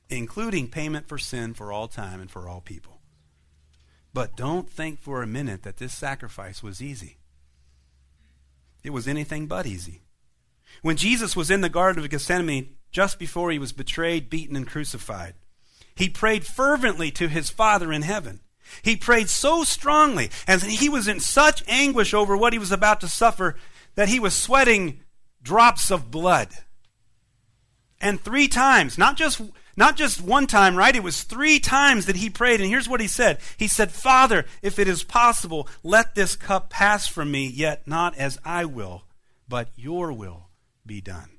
including 0.08 0.68
payment 0.68 1.06
for 1.08 1.16
sin 1.16 1.54
for 1.54 1.72
all 1.72 1.88
time 1.88 2.20
and 2.20 2.30
for 2.30 2.48
all 2.48 2.60
people. 2.60 3.00
But 4.12 4.36
don't 4.36 4.68
think 4.68 5.00
for 5.00 5.22
a 5.22 5.26
minute 5.26 5.62
that 5.62 5.76
this 5.76 5.94
sacrifice 5.94 6.62
was 6.62 6.82
easy. 6.82 7.18
It 8.82 8.90
was 8.90 9.06
anything 9.06 9.46
but 9.46 9.66
easy. 9.66 10.02
When 10.82 10.96
Jesus 10.96 11.36
was 11.36 11.50
in 11.50 11.60
the 11.60 11.68
Garden 11.68 12.02
of 12.02 12.10
Gethsemane 12.10 12.76
just 12.90 13.18
before 13.18 13.52
he 13.52 13.58
was 13.58 13.72
betrayed, 13.72 14.28
beaten, 14.28 14.56
and 14.56 14.66
crucified, 14.66 15.34
he 15.94 16.08
prayed 16.08 16.44
fervently 16.44 17.10
to 17.12 17.28
his 17.28 17.50
Father 17.50 17.92
in 17.92 18.02
heaven. 18.02 18.40
He 18.82 18.96
prayed 18.96 19.28
so 19.28 19.64
strongly, 19.64 20.30
and 20.46 20.62
he 20.62 20.88
was 20.88 21.08
in 21.08 21.20
such 21.20 21.62
anguish 21.68 22.14
over 22.14 22.36
what 22.36 22.52
he 22.52 22.58
was 22.58 22.72
about 22.72 23.00
to 23.00 23.08
suffer, 23.08 23.56
that 23.94 24.08
he 24.08 24.20
was 24.20 24.34
sweating 24.34 25.00
drops 25.42 25.90
of 25.90 26.10
blood. 26.10 26.48
And 28.00 28.20
three 28.20 28.48
times, 28.48 28.96
not 28.96 29.16
just 29.16 29.40
not 29.76 29.96
just 29.96 30.20
one 30.20 30.46
time, 30.46 30.76
right? 30.76 30.94
It 30.94 31.02
was 31.02 31.22
three 31.22 31.58
times 31.58 32.06
that 32.06 32.16
he 32.16 32.28
prayed, 32.28 32.60
and 32.60 32.68
here's 32.68 32.88
what 32.88 33.00
he 33.00 33.06
said. 33.06 33.38
He 33.56 33.66
said, 33.66 33.92
Father, 33.92 34.44
if 34.62 34.78
it 34.78 34.88
is 34.88 35.02
possible, 35.02 35.68
let 35.82 36.14
this 36.14 36.36
cup 36.36 36.68
pass 36.70 37.06
from 37.06 37.30
me, 37.30 37.46
yet 37.46 37.86
not 37.86 38.16
as 38.18 38.38
I 38.44 38.66
will, 38.66 39.04
but 39.48 39.70
your 39.76 40.12
will 40.12 40.50
be 40.84 41.00
done. 41.00 41.30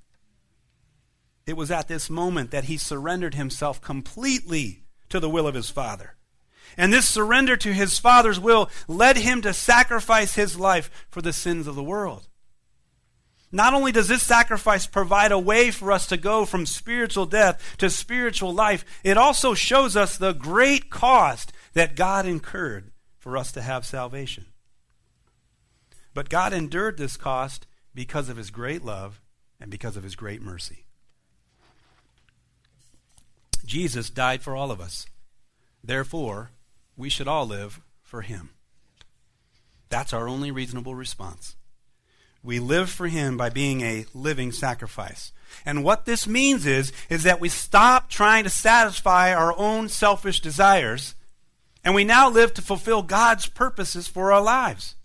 It 1.46 1.58
was 1.58 1.70
at 1.70 1.88
this 1.88 2.10
moment 2.10 2.52
that 2.52 2.64
he 2.64 2.78
surrendered 2.78 3.36
himself 3.36 3.82
completely 3.82 4.86
to 5.10 5.20
the 5.20 5.30
will 5.30 5.46
of 5.46 5.56
his 5.56 5.70
Father. 5.70 6.16
And 6.78 6.92
this 6.92 7.08
surrender 7.08 7.58
to 7.58 7.74
his 7.74 8.00
Father's 8.00 8.40
will 8.40 8.70
led 8.88 9.18
him 9.18 9.42
to 9.42 9.54
sacrifice 9.54 10.36
his 10.36 10.60
life 10.60 10.90
for 11.10 11.22
the 11.22 11.34
sins 11.34 11.68
of 11.68 11.76
the 11.76 11.84
world. 11.84 12.28
Not 13.52 13.74
only 13.74 13.92
does 13.92 14.08
this 14.08 14.24
sacrifice 14.24 14.88
provide 14.88 15.32
a 15.32 15.40
way 15.40 15.72
for 15.72 15.92
us 15.92 16.08
to 16.08 16.18
go 16.18 16.46
from 16.46 16.66
spiritual 16.66 17.26
death 17.26 17.76
to 17.80 17.90
spiritual 17.90 18.54
life, 18.54 18.86
it 19.04 19.18
also 19.18 19.54
shows 19.54 19.98
us 19.98 20.18
the 20.18 20.32
great 20.32 20.90
cost 20.90 21.52
that 21.74 21.96
God 21.96 22.26
incurred 22.26 22.92
for 23.18 23.36
us 23.36 23.52
to 23.52 23.62
have 23.62 23.86
salvation. 23.86 24.46
But 26.14 26.30
God 26.30 26.54
endured 26.54 26.98
this 26.98 27.18
cost 27.18 27.68
because 27.94 28.30
of 28.30 28.38
his 28.38 28.52
great 28.52 28.86
love 28.86 29.22
and 29.60 29.70
because 29.70 29.98
of 29.98 30.04
his 30.04 30.16
great 30.16 30.42
mercy. 30.42 30.86
Jesus 33.66 34.10
died 34.10 34.42
for 34.42 34.56
all 34.56 34.72
of 34.72 34.82
us. 34.82 35.06
Therefore, 35.84 36.52
we 37.02 37.10
should 37.10 37.28
all 37.28 37.48
live 37.48 37.82
for 38.04 38.22
Him. 38.22 38.52
That's 39.90 40.14
our 40.14 40.30
only 40.30 40.52
reasonable 40.52 40.94
response. 40.94 41.56
We 42.44 42.60
live 42.60 42.90
for 42.92 43.08
Him 43.08 43.38
by 43.38 43.50
being 43.50 43.82
a 43.82 44.06
living 44.14 44.52
sacrifice. 44.52 45.32
And 45.66 45.84
what 45.84 46.06
this 46.06 46.28
means 46.28 46.66
is, 46.66 46.94
is 47.10 47.24
that 47.24 47.42
we 47.42 47.50
stop 47.50 48.10
trying 48.10 48.44
to 48.44 48.50
satisfy 48.50 49.34
our 49.34 49.58
own 49.58 49.90
selfish 49.90 50.40
desires, 50.40 51.16
and 51.84 51.96
we 51.96 52.04
now 52.04 52.30
live 52.30 52.54
to 52.54 52.62
fulfill 52.62 53.02
God's 53.02 53.48
purposes 53.48 54.08
for 54.08 54.32
our 54.32 54.42
lives. 54.42 54.96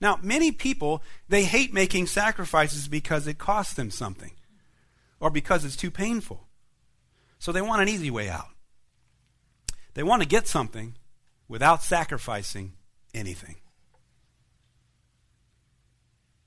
Now, 0.00 0.18
many 0.22 0.50
people, 0.50 1.00
they 1.28 1.44
hate 1.44 1.72
making 1.72 2.08
sacrifices 2.08 2.88
because 2.88 3.28
it 3.28 3.38
costs 3.38 3.74
them 3.74 3.92
something, 3.92 4.32
or 5.20 5.30
because 5.30 5.64
it's 5.64 5.76
too 5.76 5.92
painful. 5.92 6.48
So 7.38 7.52
they 7.52 7.62
want 7.62 7.82
an 7.82 7.88
easy 7.88 8.10
way 8.10 8.28
out. 8.28 8.48
They 9.94 10.02
want 10.02 10.22
to 10.22 10.28
get 10.28 10.48
something 10.48 10.94
without 11.50 11.82
sacrificing 11.82 12.72
anything. 13.12 13.56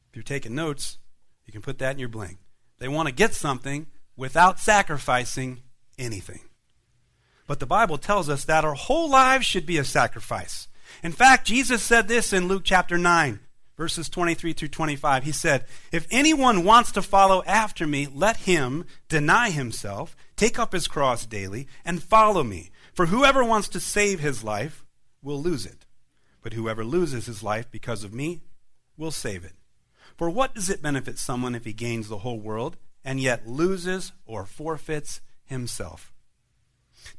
If 0.09 0.15
you're 0.15 0.23
taking 0.23 0.55
notes, 0.55 0.97
you 1.45 1.51
can 1.51 1.61
put 1.61 1.77
that 1.79 1.91
in 1.91 1.99
your 1.99 2.07
blank. 2.07 2.37
They 2.79 2.87
want 2.87 3.09
to 3.09 3.13
get 3.13 3.33
something 3.33 3.87
without 4.15 4.59
sacrificing 4.59 5.61
anything. 5.99 6.39
But 7.47 7.59
the 7.59 7.65
Bible 7.65 7.97
tells 7.97 8.29
us 8.29 8.45
that 8.45 8.63
our 8.63 8.75
whole 8.75 9.09
lives 9.09 9.45
should 9.45 9.65
be 9.65 9.77
a 9.77 9.83
sacrifice. 9.83 10.69
In 11.03 11.11
fact, 11.11 11.47
Jesus 11.47 11.83
said 11.83 12.07
this 12.07 12.31
in 12.31 12.47
Luke 12.47 12.61
chapter 12.63 12.97
9, 12.97 13.41
verses 13.75 14.07
23 14.07 14.53
through 14.53 14.69
25. 14.69 15.25
He 15.25 15.33
said, 15.33 15.65
If 15.91 16.07
anyone 16.11 16.63
wants 16.63 16.93
to 16.93 17.01
follow 17.01 17.43
after 17.43 17.85
me, 17.85 18.07
let 18.07 18.37
him 18.37 18.85
deny 19.09 19.49
himself, 19.49 20.15
take 20.37 20.57
up 20.57 20.71
his 20.71 20.87
cross 20.87 21.25
daily, 21.25 21.67
and 21.83 22.01
follow 22.01 22.43
me. 22.43 22.71
For 22.93 23.07
whoever 23.07 23.43
wants 23.43 23.67
to 23.69 23.81
save 23.81 24.21
his 24.21 24.45
life 24.45 24.85
will 25.23 25.41
lose 25.41 25.65
it. 25.65 25.85
But 26.41 26.53
whoever 26.53 26.83
loses 26.83 27.25
his 27.25 27.41
life 27.41 27.71
because 27.71 28.03
of 28.03 28.13
me 28.13 28.41
will 28.97 29.11
save 29.11 29.45
it. 29.45 29.53
For 30.17 30.29
what 30.29 30.53
does 30.53 30.69
it 30.69 30.81
benefit 30.81 31.17
someone 31.17 31.55
if 31.55 31.65
he 31.65 31.73
gains 31.73 32.07
the 32.07 32.19
whole 32.19 32.39
world 32.39 32.77
and 33.03 33.19
yet 33.19 33.47
loses 33.47 34.11
or 34.25 34.45
forfeits 34.45 35.21
himself? 35.45 36.13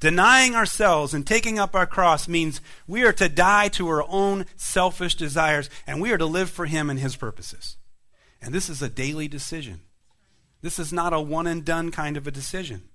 Denying 0.01 0.55
ourselves 0.55 1.13
and 1.13 1.27
taking 1.27 1.59
up 1.59 1.75
our 1.75 1.87
cross 1.87 2.29
means 2.29 2.61
we 2.87 3.05
are 3.05 3.13
to 3.13 3.29
die 3.29 3.69
to 3.69 3.89
our 3.89 4.05
own 4.09 4.47
selfish 4.57 5.15
desires 5.15 5.69
and 5.87 6.01
we 6.01 6.13
are 6.13 6.19
to 6.19 6.27
live 6.27 6.51
for 6.51 6.67
him 6.67 6.89
and 6.89 7.01
his 7.01 7.17
purposes. 7.17 7.77
And 8.41 8.55
this 8.55 8.69
is 8.69 8.83
a 8.83 8.89
daily 8.89 9.29
decision. 9.29 9.81
This 10.61 10.79
is 10.79 10.93
not 10.93 11.13
a 11.13 11.21
one 11.21 11.47
and 11.47 11.65
done 11.65 11.91
kind 11.91 12.17
of 12.17 12.27
a 12.27 12.31
decision. 12.31 12.89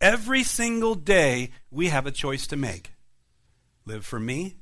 Every 0.00 0.42
single 0.42 0.94
day, 0.94 1.50
we 1.70 1.88
have 1.88 2.06
a 2.06 2.10
choice 2.10 2.46
to 2.48 2.56
make. 2.56 2.92
Live 3.86 4.04
for 4.04 4.18
me 4.20 4.56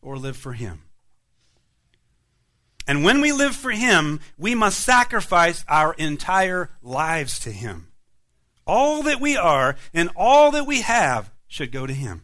or 0.00 0.16
live 0.16 0.36
for 0.36 0.54
Him. 0.54 0.82
And 2.86 3.04
when 3.04 3.20
we 3.20 3.32
live 3.32 3.54
for 3.54 3.70
Him, 3.70 4.20
we 4.36 4.54
must 4.54 4.80
sacrifice 4.80 5.64
our 5.68 5.94
entire 5.94 6.70
lives 6.82 7.38
to 7.40 7.50
Him. 7.50 7.88
All 8.66 9.02
that 9.02 9.20
we 9.20 9.36
are 9.36 9.76
and 9.92 10.10
all 10.16 10.50
that 10.52 10.66
we 10.66 10.80
have 10.80 11.30
should 11.46 11.72
go 11.72 11.86
to 11.86 11.92
Him. 11.92 12.22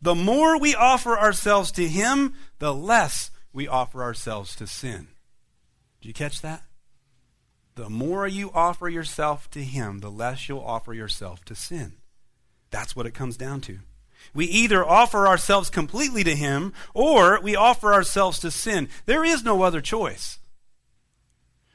The 0.00 0.14
more 0.14 0.58
we 0.58 0.74
offer 0.74 1.18
ourselves 1.18 1.72
to 1.72 1.88
Him, 1.88 2.34
the 2.58 2.74
less 2.74 3.30
we 3.52 3.66
offer 3.66 4.02
ourselves 4.02 4.54
to 4.56 4.66
sin. 4.66 5.08
Do 6.00 6.08
you 6.08 6.14
catch 6.14 6.40
that? 6.42 6.62
The 7.74 7.90
more 7.90 8.26
you 8.26 8.50
offer 8.52 8.88
yourself 8.88 9.50
to 9.50 9.62
Him, 9.62 10.00
the 10.00 10.10
less 10.10 10.48
you'll 10.48 10.60
offer 10.60 10.94
yourself 10.94 11.44
to 11.46 11.54
sin. 11.54 11.94
That's 12.70 12.94
what 12.94 13.06
it 13.06 13.14
comes 13.14 13.36
down 13.36 13.60
to. 13.62 13.78
We 14.34 14.46
either 14.46 14.86
offer 14.86 15.26
ourselves 15.26 15.70
completely 15.70 16.24
to 16.24 16.34
Him 16.34 16.72
or 16.94 17.40
we 17.40 17.56
offer 17.56 17.92
ourselves 17.92 18.38
to 18.40 18.50
sin. 18.50 18.88
There 19.06 19.24
is 19.24 19.42
no 19.42 19.62
other 19.62 19.80
choice. 19.80 20.38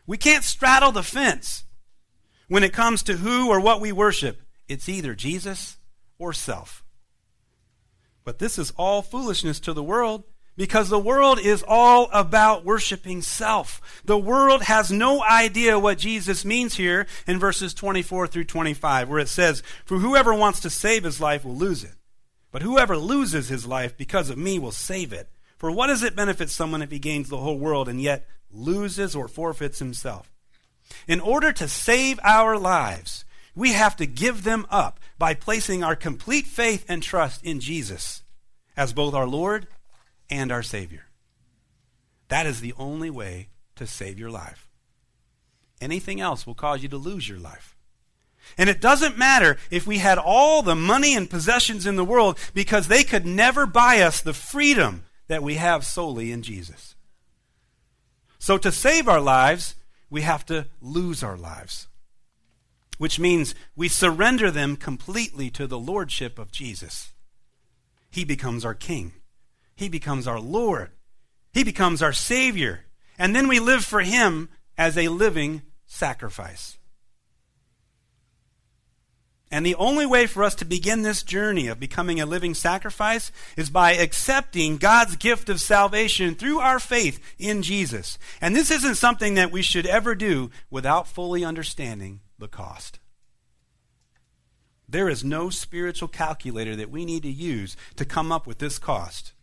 We 0.06 0.18
can't 0.18 0.44
straddle 0.44 0.92
the 0.92 1.04
fence 1.04 1.64
when 2.48 2.64
it 2.64 2.74
comes 2.74 3.04
to 3.04 3.18
who 3.18 3.50
or 3.50 3.60
what 3.60 3.82
we 3.82 3.92
worship. 3.92 4.42
It's 4.68 4.90
either 4.90 5.16
Jesus 5.16 5.78
or 6.18 6.34
self. 6.34 6.84
But 8.24 8.40
this 8.40 8.58
is 8.58 8.72
all 8.78 9.02
foolishness 9.02 9.60
to 9.62 9.74
the 9.74 9.84
world 9.84 10.24
because 10.56 10.90
the 10.90 11.00
world 11.00 11.40
is 11.40 11.64
all 11.68 12.10
about 12.14 12.64
worshiping 12.64 13.22
self. 13.22 14.02
The 14.06 14.18
world 14.18 14.64
has 14.64 14.92
no 14.92 15.24
idea 15.24 15.80
what 15.80 15.98
Jesus 15.98 16.46
means 16.46 16.76
here 16.76 17.08
in 17.28 17.40
verses 17.40 17.74
24 17.74 18.28
through 18.28 18.44
25, 18.46 19.10
where 19.10 19.20
it 19.20 19.30
says, 19.30 19.64
For 19.86 19.98
whoever 19.98 20.34
wants 20.34 20.60
to 20.62 20.70
save 20.70 21.04
his 21.04 21.20
life 21.20 21.44
will 21.44 21.56
lose 21.56 21.84
it. 21.84 21.96
But 22.54 22.62
whoever 22.62 22.96
loses 22.96 23.50
his 23.50 23.66
life 23.66 23.98
because 23.98 24.30
of 24.30 24.38
me 24.38 24.60
will 24.60 24.72
save 24.72 25.12
it. 25.12 25.28
For 25.58 25.72
what 25.72 25.88
does 25.88 26.04
it 26.04 26.16
benefit 26.16 26.52
someone 26.52 26.84
if 26.84 26.92
he 26.92 27.00
gains 27.00 27.28
the 27.28 27.38
whole 27.38 27.58
world 27.58 27.90
and 27.90 28.00
yet 28.00 28.28
loses 28.52 29.16
or 29.16 29.28
forfeits 29.28 29.80
himself? 29.80 30.32
In 31.08 31.20
order 31.20 31.52
to 31.52 31.68
save 31.68 32.20
our 32.24 32.56
lives, 32.58 33.26
we 33.56 33.74
have 33.74 33.96
to 33.96 34.06
give 34.06 34.44
them 34.44 34.68
up 34.70 35.00
by 35.18 35.34
placing 35.34 35.84
our 35.84 35.96
complete 35.96 36.46
faith 36.46 36.86
and 36.88 37.02
trust 37.02 37.44
in 37.44 37.60
Jesus 37.60 38.22
as 38.78 38.94
both 38.94 39.16
our 39.16 39.28
Lord 39.28 39.66
and 40.30 40.52
our 40.52 40.64
Savior. 40.64 41.08
That 42.28 42.46
is 42.46 42.62
the 42.62 42.74
only 42.78 43.10
way 43.10 43.50
to 43.78 43.88
save 43.88 44.20
your 44.20 44.30
life. 44.30 44.68
Anything 45.82 46.22
else 46.22 46.46
will 46.46 46.54
cause 46.54 46.84
you 46.84 46.90
to 46.90 46.98
lose 46.98 47.28
your 47.28 47.40
life. 47.40 47.73
And 48.58 48.70
it 48.70 48.82
doesn't 48.82 49.18
matter 49.18 49.58
if 49.72 49.88
we 49.88 49.98
had 49.98 50.18
all 50.18 50.62
the 50.62 50.76
money 50.76 51.16
and 51.16 51.30
possessions 51.30 51.86
in 51.86 51.96
the 51.96 52.06
world 52.06 52.38
because 52.54 52.88
they 52.88 53.04
could 53.04 53.26
never 53.26 53.66
buy 53.66 54.02
us 54.02 54.22
the 54.22 54.34
freedom 54.34 55.06
that 55.28 55.44
we 55.44 55.56
have 55.56 55.86
solely 55.86 56.32
in 56.32 56.44
Jesus. 56.44 56.96
So 58.38 58.58
to 58.58 58.72
save 58.72 59.08
our 59.08 59.22
lives, 59.22 59.76
we 60.10 60.22
have 60.22 60.46
to 60.48 60.68
lose 60.82 61.24
our 61.24 61.38
lives, 61.38 61.88
which 62.98 63.20
means 63.20 63.56
we 63.76 63.88
surrender 63.88 64.52
them 64.52 64.76
completely 64.76 65.50
to 65.52 65.66
the 65.66 65.80
lordship 65.80 66.38
of 66.38 66.52
Jesus. 66.52 67.14
He 68.12 68.24
becomes 68.24 68.64
our 68.64 68.76
king. 68.76 69.14
He 69.76 69.90
becomes 69.90 70.28
our 70.28 70.40
Lord. 70.40 70.92
He 71.52 71.64
becomes 71.64 72.04
our 72.04 72.14
Savior. 72.14 72.86
And 73.18 73.36
then 73.36 73.48
we 73.48 73.60
live 73.60 73.84
for 73.84 74.02
Him 74.02 74.50
as 74.78 74.98
a 74.98 75.08
living 75.08 75.64
sacrifice. 75.88 76.78
And 79.54 79.64
the 79.64 79.76
only 79.76 80.08
way 80.08 80.26
for 80.26 80.44
us 80.44 80.56
to 80.56 80.66
begin 80.66 81.04
this 81.04 81.22
journey 81.22 81.68
of 81.68 81.80
becoming 81.80 82.20
a 82.20 82.26
living 82.26 82.56
sacrifice 82.56 83.32
is 83.56 83.70
by 83.70 83.94
accepting 83.94 84.78
God's 84.78 85.16
gift 85.16 85.48
of 85.48 85.62
salvation 85.62 86.34
through 86.34 86.58
our 86.58 86.80
faith 86.80 87.20
in 87.38 87.62
Jesus. 87.62 88.18
And 88.42 88.56
this 88.56 88.72
isn't 88.72 88.96
something 88.96 89.36
that 89.36 89.52
we 89.52 89.62
should 89.62 89.86
ever 89.86 90.16
do 90.16 90.50
without 90.72 91.08
fully 91.08 91.46
understanding 91.46 92.22
the 92.40 92.48
cost. 92.48 92.98
There 94.90 95.08
is 95.08 95.24
no 95.24 95.52
spiritual 95.52 96.08
calculator 96.08 96.76
that 96.76 96.90
we 96.90 97.06
need 97.06 97.22
to 97.22 97.32
use 97.32 97.78
to 97.98 98.06
come 98.06 98.32
up 98.32 98.48
with 98.48 98.58
this 98.58 98.80
cost. 98.80 99.34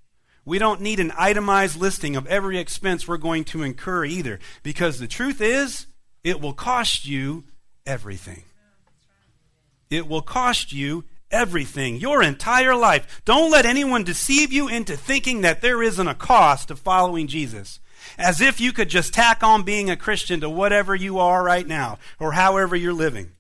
We 0.45 0.59
don't 0.59 0.81
need 0.81 0.99
an 0.99 1.13
itemized 1.17 1.81
listing 1.81 2.17
of 2.17 2.27
every 2.27 2.59
expense 2.59 3.07
we're 3.07 3.17
going 3.17 3.45
to 3.45 3.63
incur 3.63 4.07
either, 4.07 4.41
because 4.65 4.99
the 4.99 5.07
truth 5.07 5.41
is, 5.41 5.87
it 6.25 6.41
will 6.41 6.53
cost 6.53 7.07
you 7.07 7.45
everything. 7.87 8.43
It 9.91 10.07
will 10.07 10.23
cost 10.23 10.73
you 10.73 11.05
everything, 11.31 11.97
your 11.97 12.23
entire 12.23 12.75
life. 12.75 13.23
Don't 13.25 13.51
let 13.51 13.67
anyone 13.67 14.05
deceive 14.05 14.53
you 14.53 14.69
into 14.69 14.97
thinking 14.97 15.41
that 15.43 15.61
there 15.61 15.83
isn't 15.83 16.09
a 16.09 16.15
cost 16.15 16.69
to 16.69 16.77
following 16.77 17.27
Jesus. 17.27 17.81
As 18.17 18.41
if 18.41 18.61
you 18.61 18.73
could 18.73 18.89
just 18.89 19.13
tack 19.13 19.43
on 19.43 19.63
being 19.63 19.91
a 19.91 19.97
Christian 19.97 20.41
to 20.41 20.49
whatever 20.49 20.95
you 20.95 21.19
are 21.19 21.43
right 21.43 21.67
now, 21.67 21.99
or 22.19 22.33
however 22.33 22.75
you're 22.75 22.93
living. 22.93 23.33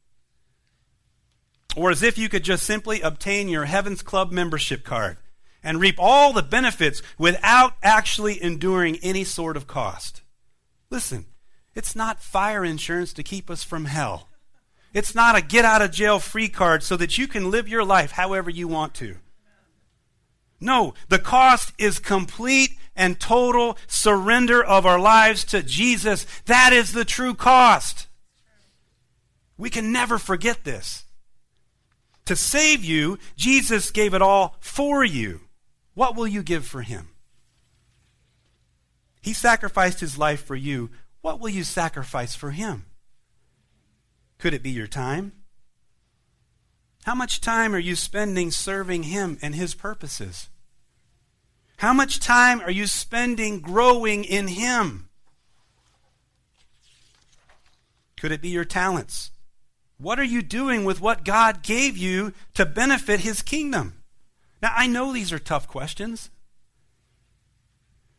Or 1.77 1.91
as 1.91 2.03
if 2.03 2.19
you 2.19 2.29
could 2.29 2.45
just 2.45 2.65
simply 2.65 3.01
obtain 3.01 3.49
your 3.49 3.65
Heaven's 3.65 4.03
Club 4.03 4.33
membership 4.33 4.85
card 4.85 5.17
and 5.63 5.81
reap 5.81 5.97
all 5.99 6.33
the 6.33 6.43
benefits 6.43 7.03
without 7.19 7.75
actually 7.83 8.43
enduring 8.43 8.97
any 9.03 9.25
sort 9.25 9.57
of 9.57 9.67
cost. 9.67 10.23
Listen, 10.91 11.27
it's 11.75 11.95
not 11.95 12.23
fire 12.23 12.65
insurance 12.65 13.13
to 13.13 13.23
keep 13.23 13.51
us 13.51 13.63
from 13.63 13.85
hell. 13.85 14.30
It's 14.93 15.15
not 15.15 15.37
a 15.37 15.43
get 15.43 15.65
out 15.65 15.83
of 15.83 15.93
jail 15.93 16.19
free 16.19 16.49
card 16.49 16.83
so 16.83 16.97
that 16.97 17.17
you 17.17 17.29
can 17.29 17.51
live 17.51 17.69
your 17.69 17.85
life 17.85 18.13
however 18.13 18.51
you 18.51 18.67
want 18.67 18.95
to. 18.95 19.17
No, 20.61 20.95
the 21.09 21.19
cost 21.19 21.73
is 21.79 21.99
complete 21.99 22.77
and 22.95 23.19
total 23.19 23.79
surrender 23.87 24.63
of 24.63 24.85
our 24.85 24.99
lives 24.99 25.45
to 25.45 25.63
Jesus. 25.63 26.27
That 26.47 26.73
is 26.73 26.93
the 26.93 27.05
true 27.05 27.35
cost. 27.35 28.09
We 29.57 29.71
can 29.71 29.93
never 29.93 30.19
forget 30.19 30.65
this. 30.65 31.05
To 32.27 32.37
save 32.37 32.85
you, 32.85 33.19
Jesus 33.37 33.91
gave 33.91 34.13
it 34.13 34.23
all 34.23 34.57
for 34.61 35.05
you. 35.05 35.41
What 35.95 36.15
will 36.15 36.29
you 36.29 36.43
give 36.43 36.67
for 36.67 36.83
him? 36.83 37.09
He 39.23 39.33
sacrificed 39.33 40.01
his 40.01 40.19
life 40.19 40.45
for 40.45 40.57
you. 40.57 40.91
What 41.21 41.41
will 41.41 41.51
you 41.51 41.65
sacrifice 41.65 42.35
for 42.35 42.51
him? 42.51 42.87
Could 44.41 44.55
it 44.55 44.63
be 44.63 44.71
your 44.71 44.87
time? 44.87 45.33
How 47.05 47.15
much 47.15 47.43
time 47.43 47.75
are 47.75 47.79
you 47.79 47.95
spending 47.95 48.51
serving 48.51 49.05
him 49.05 49.39
and 49.43 49.55
his 49.55 49.75
purposes? 49.75 50.49
How 51.77 51.93
much 51.93 52.21
time 52.21 52.63
are 52.63 52.71
you 52.71 52.87
spending 52.87 53.61
growing 53.61 54.25
in 54.25 54.49
him? 54.49 55.11
Could 58.19 58.33
it 58.33 58.41
be 58.41 58.49
your 58.49 58.65
talents? 58.65 59.31
What 59.99 60.19
are 60.19 60.25
you 60.25 60.41
doing 60.41 60.87
with 60.87 61.03
what 61.03 61.25
God 61.25 61.63
gave 61.63 61.99
you 61.99 62.33
to 62.55 62.65
benefit 62.65 63.21
his 63.21 63.43
kingdom? 63.43 64.03
Now, 64.63 64.73
I 64.75 64.87
know 64.87 65.13
these 65.13 65.33
are 65.33 65.39
tough 65.39 65.69
questions. 65.69 66.31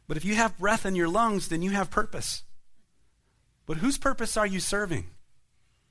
But 0.08 0.18
if 0.18 0.26
you 0.26 0.36
have 0.36 0.60
breath 0.60 0.86
in 0.86 0.96
your 0.96 1.10
lungs, 1.10 1.48
then 1.48 1.64
you 1.64 1.72
have 1.72 1.90
purpose. 1.90 2.44
But 3.66 3.78
whose 3.78 3.98
purpose 3.98 4.38
are 4.38 4.48
you 4.48 4.60
serving? 4.60 5.08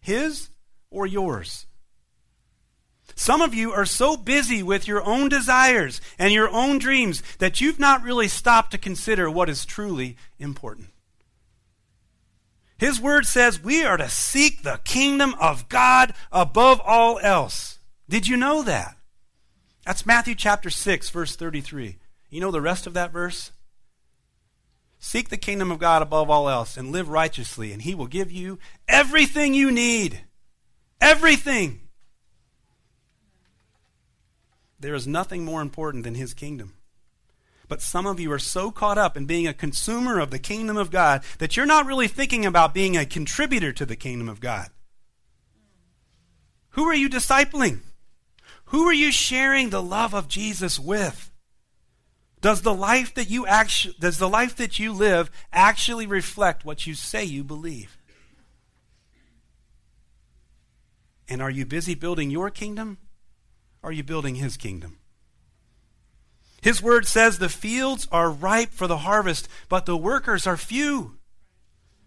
His 0.01 0.51
or 0.91 1.07
yours? 1.07 1.67
Some 3.15 3.43
of 3.43 3.55
you 3.55 3.73
are 3.73 3.85
so 3.85 4.17
busy 4.17 4.63
with 4.63 4.89
your 4.89 5.05
own 5.05 5.29
desires 5.29 6.01
and 6.19 6.33
your 6.33 6.49
own 6.49 6.79
dreams 6.79 7.23
that 7.39 7.61
you've 7.61 7.79
not 7.79 8.03
really 8.03 8.29
stopped 8.29 8.71
to 8.71 8.79
consider 8.79 9.31
what 9.31 9.51
is 9.51 9.67
truly 9.67 10.17
important. 10.39 10.89
His 12.79 12.99
word 12.99 13.27
says 13.27 13.63
we 13.63 13.85
are 13.85 13.99
to 13.99 14.09
seek 14.09 14.63
the 14.63 14.81
kingdom 14.85 15.35
of 15.39 15.69
God 15.69 16.15
above 16.33 16.81
all 16.81 17.19
else. 17.19 17.79
Did 18.09 18.27
you 18.27 18.39
know 18.39 18.63
that? 18.63 18.97
That's 19.85 20.07
Matthew 20.07 20.35
chapter 20.35 20.71
6, 20.71 21.11
verse 21.11 21.37
33. 21.37 21.99
You 22.31 22.41
know 22.41 22.51
the 22.51 22.63
rest 22.63 22.87
of 22.87 22.95
that 22.95 23.13
verse? 23.13 23.53
Seek 25.03 25.31
the 25.31 25.39
kingdom 25.39 25.71
of 25.71 25.79
God 25.79 26.03
above 26.03 26.29
all 26.29 26.49
else 26.49 26.77
and 26.77 26.93
live 26.93 27.09
righteously, 27.09 27.73
and 27.73 27.81
he 27.81 27.95
will 27.95 28.07
give 28.07 28.31
you 28.31 28.59
everything 28.87 29.55
you 29.55 29.71
need. 29.71 30.21
Everything. 31.01 31.81
There 34.79 34.95
is 34.95 35.07
nothing 35.07 35.45
more 35.45 35.63
important 35.63 36.05
than 36.05 36.15
his 36.15 36.35
kingdom. 36.35 36.75
But 37.67 37.81
some 37.81 38.05
of 38.05 38.21
you 38.21 38.31
are 38.33 38.39
so 38.39 38.71
caught 38.71 38.99
up 38.99 39.17
in 39.17 39.25
being 39.25 39.47
a 39.47 39.55
consumer 39.55 40.21
of 40.21 40.31
the 40.31 40.39
kingdom 40.39 40.77
of 40.77 40.91
God 40.91 41.23
that 41.39 41.57
you're 41.57 41.67
not 41.67 41.87
really 41.87 42.09
thinking 42.09 42.45
about 42.45 42.75
being 42.75 42.97
a 42.97 43.07
contributor 43.07 43.73
to 43.73 43.87
the 43.87 43.97
kingdom 43.97 44.29
of 44.29 44.41
God. 44.41 44.69
Who 46.71 46.85
are 46.85 46.95
you 46.95 47.09
discipling? 47.09 47.81
Who 48.67 48.87
are 48.87 48.93
you 48.93 49.11
sharing 49.11 49.71
the 49.71 49.83
love 49.83 50.15
of 50.15 50.29
Jesus 50.29 50.79
with? 50.79 51.30
Does 52.41 52.63
the 52.63 52.75
life 52.75 53.15
that 53.15 53.29
you 53.29 53.47
actually 53.47 53.95
does 54.01 54.19
the 54.19 54.29
life 54.29 54.57
that 54.57 54.79
you 54.79 54.93
live 54.93 55.31
actually 55.53 56.07
reflect 56.07 56.65
what 56.65 56.87
you 56.87 56.95
say 56.95 57.25
you 57.25 57.45
believe? 57.45 57.99
And 61.29 61.43
are 61.43 61.51
you 61.51 61.67
busy 61.67 61.95
building 61.95 62.31
your 62.31 62.51
kingdom? 62.51 62.99
Are 63.83 63.93
you 63.93 64.03
building 64.03 64.37
his 64.37 64.57
kingdom? 64.57 64.99
His 66.61 66.83
word 66.83 67.07
says 67.07 67.39
the 67.39 67.49
fields 67.49 68.07
are 68.11 68.31
ripe 68.31 68.73
for 68.73 68.87
the 68.87 68.99
harvest, 68.99 69.49
but 69.69 69.87
the 69.87 69.97
workers 69.97 70.47
are 70.47 70.57
few. 70.57 71.19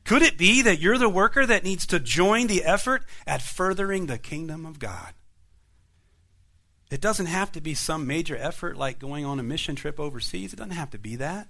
Could 0.03 0.21
it 0.21 0.37
be 0.37 0.61
that 0.61 0.79
you're 0.79 0.97
the 0.97 1.09
worker 1.09 1.45
that 1.45 1.63
needs 1.63 1.87
to 1.87 1.99
join 1.99 2.47
the 2.47 2.63
effort 2.63 3.03
at 3.25 3.41
furthering 3.41 4.05
the 4.05 4.17
kingdom 4.17 4.65
of 4.65 4.77
God? 4.77 5.13
It 6.93 7.01
doesn't 7.01 7.25
have 7.25 7.51
to 7.53 7.59
be 7.59 7.73
some 7.73 8.05
major 8.05 8.37
effort 8.37 8.77
like 8.77 8.99
going 8.99 9.25
on 9.25 9.39
a 9.39 9.43
mission 9.43 9.75
trip 9.75 9.99
overseas. 9.99 10.53
It 10.53 10.57
doesn't 10.57 10.73
have 10.73 10.91
to 10.91 10.99
be 10.99 11.15
that. 11.15 11.47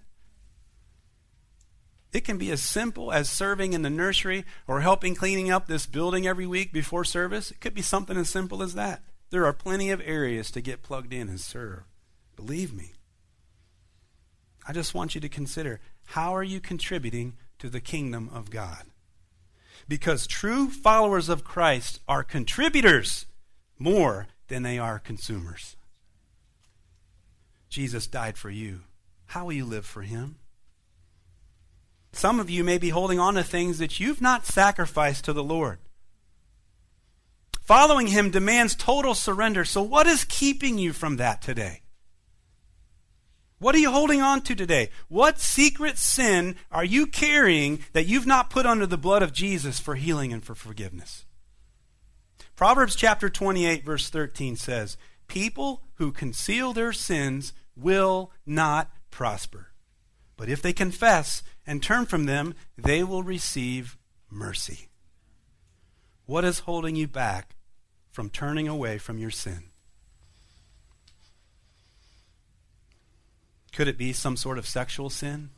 It 2.14 2.24
can 2.24 2.38
be 2.38 2.50
as 2.50 2.62
simple 2.62 3.12
as 3.12 3.28
serving 3.28 3.74
in 3.74 3.82
the 3.82 3.90
nursery 3.90 4.46
or 4.68 4.80
helping 4.80 5.16
cleaning 5.16 5.52
up 5.52 5.68
this 5.68 5.86
building 5.86 6.26
every 6.26 6.48
week 6.48 6.72
before 6.72 7.04
service. 7.04 7.52
It 7.52 7.60
could 7.60 7.74
be 7.74 7.82
something 7.82 8.16
as 8.16 8.30
simple 8.30 8.64
as 8.64 8.74
that. 8.76 9.04
There 9.32 9.46
are 9.46 9.52
plenty 9.52 9.92
of 9.92 10.02
areas 10.06 10.50
to 10.52 10.62
get 10.62 10.82
plugged 10.82 11.12
in 11.12 11.28
and 11.28 11.42
serve. 11.42 11.82
Believe 12.38 12.74
me. 12.74 12.94
I 14.66 14.72
just 14.72 14.94
want 14.94 15.14
you 15.14 15.20
to 15.20 15.28
consider 15.28 15.82
how 16.06 16.34
are 16.34 16.42
you 16.44 16.62
contributing 16.62 17.34
to 17.60 17.70
the 17.70 17.82
kingdom 17.82 18.30
of 18.34 18.50
God? 18.50 18.86
Because 19.90 20.26
true 20.26 20.70
followers 20.70 21.28
of 21.28 21.44
Christ 21.44 22.00
are 22.08 22.24
contributors 22.24 23.26
more 23.78 24.28
than 24.48 24.64
they 24.64 24.78
are 24.78 25.00
consumers. 25.00 25.76
Jesus 27.70 28.08
died 28.08 28.38
for 28.38 28.50
you. 28.50 28.82
How 29.28 29.46
will 29.46 29.54
you 29.54 29.66
live 29.66 29.86
for 29.86 30.04
him? 30.04 30.36
Some 32.12 32.40
of 32.40 32.50
you 32.50 32.64
may 32.64 32.78
be 32.78 32.90
holding 32.90 33.20
on 33.20 33.34
to 33.34 33.44
things 33.44 33.80
that 33.80 34.00
you've 34.00 34.22
not 34.22 34.46
sacrificed 34.46 35.26
to 35.26 35.34
the 35.34 35.44
Lord. 35.44 35.80
Following 37.62 38.08
him 38.08 38.30
demands 38.30 38.76
total 38.76 39.16
surrender. 39.16 39.66
So, 39.66 39.82
what 39.82 40.06
is 40.06 40.26
keeping 40.26 40.78
you 40.78 40.94
from 40.94 41.18
that 41.18 41.42
today? 41.42 41.82
What 43.58 43.74
are 43.74 43.80
you 43.80 43.92
holding 43.92 44.22
on 44.22 44.42
to 44.42 44.56
today? 44.56 44.90
What 45.08 45.40
secret 45.40 45.98
sin 45.98 46.58
are 46.70 46.84
you 46.84 47.08
carrying 47.08 47.80
that 47.94 48.06
you've 48.06 48.28
not 48.28 48.50
put 48.50 48.66
under 48.66 48.86
the 48.86 48.98
blood 48.98 49.24
of 49.24 49.32
Jesus 49.32 49.80
for 49.80 49.96
healing 49.96 50.34
and 50.34 50.44
for 50.44 50.54
forgiveness? 50.54 51.26
Proverbs 52.56 52.96
chapter 52.96 53.30
28, 53.30 53.84
verse 53.84 54.10
13 54.10 54.56
says, 54.56 54.98
People 55.28 55.82
who 55.96 56.12
conceal 56.12 56.74
their 56.74 56.94
sins 56.94 57.54
will 57.76 58.32
not 58.46 58.92
prosper. 59.10 59.70
But 60.38 60.50
if 60.50 60.62
they 60.62 60.74
confess 60.74 61.44
and 61.66 61.82
turn 61.82 62.06
from 62.06 62.26
them, 62.26 62.54
they 62.78 63.04
will 63.04 63.24
receive 63.24 63.98
mercy. 64.30 64.89
What 66.26 66.46
is 66.46 66.60
holding 66.60 66.96
you 66.96 67.08
back 67.08 67.56
from 68.12 68.30
turning 68.30 68.68
away 68.68 68.98
from 68.98 69.18
your 69.18 69.32
sin? 69.32 69.66
Could 73.74 73.88
it 73.88 73.98
be 73.98 74.13
some 74.13 74.38
sort 74.38 74.60
of 74.60 74.68
sexual 74.68 75.10
sin? 75.10 75.50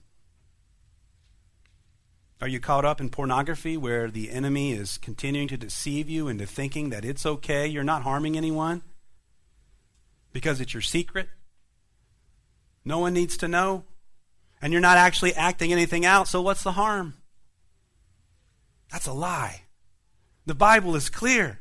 Are 2.42 2.48
you 2.48 2.60
caught 2.60 2.84
up 2.84 3.00
in 3.00 3.10
pornography 3.10 3.78
where 3.78 4.12
the 4.12 4.30
enemy 4.30 4.74
is 4.74 4.98
continuing 4.98 5.48
to 5.48 5.58
deceive 5.58 6.10
you 6.10 6.28
into 6.28 6.46
thinking 6.46 6.90
that 6.90 7.06
it's 7.06 7.26
okay, 7.26 7.66
you're 7.66 7.84
not 7.84 8.04
harming 8.04 8.36
anyone 8.36 8.82
because 10.34 10.60
it's 10.60 10.74
your 10.74 10.82
secret? 10.82 11.30
No 12.84 13.00
one 13.00 13.14
needs 13.14 13.38
to 13.38 13.48
know, 13.48 13.86
and 14.62 14.74
you're 14.74 14.82
not 14.82 14.98
actually 14.98 15.34
acting 15.34 15.72
anything 15.72 16.06
out, 16.06 16.28
so 16.28 16.42
what's 16.42 16.62
the 16.62 16.74
harm? 16.74 17.16
That's 18.92 19.08
a 19.08 19.14
lie. 19.14 19.62
The 20.46 20.54
Bible 20.54 20.96
is 20.96 21.10
clear 21.10 21.60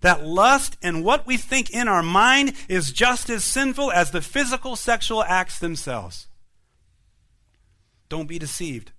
that 0.00 0.24
lust 0.24 0.76
and 0.82 1.04
what 1.04 1.26
we 1.26 1.36
think 1.36 1.70
in 1.70 1.86
our 1.86 2.02
mind 2.02 2.54
is 2.68 2.92
just 2.92 3.28
as 3.28 3.44
sinful 3.44 3.92
as 3.92 4.10
the 4.10 4.22
physical 4.22 4.74
sexual 4.74 5.22
acts 5.24 5.58
themselves. 5.58 6.28
Don't 8.08 8.28
be 8.28 8.38
deceived. 8.38 8.92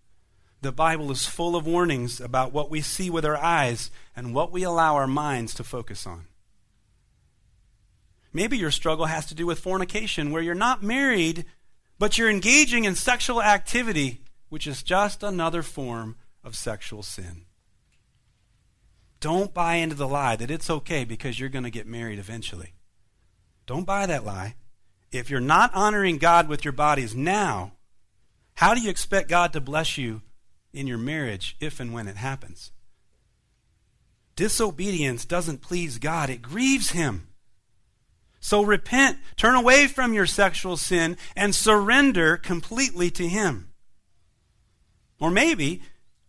The 0.61 0.71
Bible 0.73 1.09
is 1.11 1.25
full 1.25 1.55
of 1.55 1.65
warnings 1.65 2.19
about 2.19 2.51
what 2.51 2.69
we 2.69 2.81
see 2.81 3.09
with 3.09 3.25
our 3.25 3.37
eyes 3.37 3.89
and 4.15 4.33
what 4.33 4.51
we 4.51 4.63
allow 4.63 4.95
our 4.95 5.07
minds 5.07 5.53
to 5.55 5.63
focus 5.63 6.05
on. 6.05 6.27
Maybe 8.33 8.57
your 8.57 8.71
struggle 8.71 9.05
has 9.05 9.25
to 9.27 9.35
do 9.35 9.45
with 9.45 9.59
fornication, 9.59 10.31
where 10.31 10.41
you're 10.41 10.53
not 10.53 10.83
married, 10.83 11.45
but 11.97 12.17
you're 12.17 12.29
engaging 12.29 12.83
in 12.83 12.95
sexual 12.95 13.41
activity, 13.41 14.21
which 14.49 14.67
is 14.67 14.83
just 14.83 15.23
another 15.23 15.63
form 15.63 16.17
of 16.43 16.55
sexual 16.55 17.03
sin. 17.03 17.45
Don't 19.19 19.53
buy 19.53 19.75
into 19.75 19.95
the 19.95 20.07
lie 20.07 20.35
that 20.35 20.51
it's 20.51 20.69
okay 20.69 21.03
because 21.05 21.39
you're 21.39 21.49
going 21.49 21.63
to 21.63 21.69
get 21.69 21.87
married 21.87 22.19
eventually. 22.19 22.73
Don't 23.65 23.85
buy 23.85 24.05
that 24.05 24.25
lie. 24.25 24.55
If 25.11 25.29
you're 25.29 25.39
not 25.39 25.73
honoring 25.73 26.17
God 26.17 26.47
with 26.47 26.63
your 26.63 26.71
bodies 26.71 27.15
now, 27.15 27.73
how 28.55 28.73
do 28.73 28.81
you 28.81 28.89
expect 28.89 29.29
God 29.29 29.53
to 29.53 29.61
bless 29.61 29.97
you 29.97 30.21
in 30.73 30.87
your 30.87 30.97
marriage 30.97 31.55
if 31.59 31.79
and 31.79 31.93
when 31.93 32.07
it 32.07 32.17
happens? 32.17 32.71
Disobedience 34.35 35.25
doesn't 35.25 35.61
please 35.61 35.97
God, 35.97 36.29
it 36.29 36.41
grieves 36.41 36.91
Him. 36.91 37.27
So 38.39 38.61
repent, 38.61 39.17
turn 39.35 39.55
away 39.55 39.87
from 39.87 40.13
your 40.13 40.25
sexual 40.25 40.77
sin, 40.77 41.17
and 41.35 41.53
surrender 41.53 42.37
completely 42.37 43.09
to 43.11 43.27
Him. 43.27 43.71
Or 45.19 45.29
maybe 45.29 45.81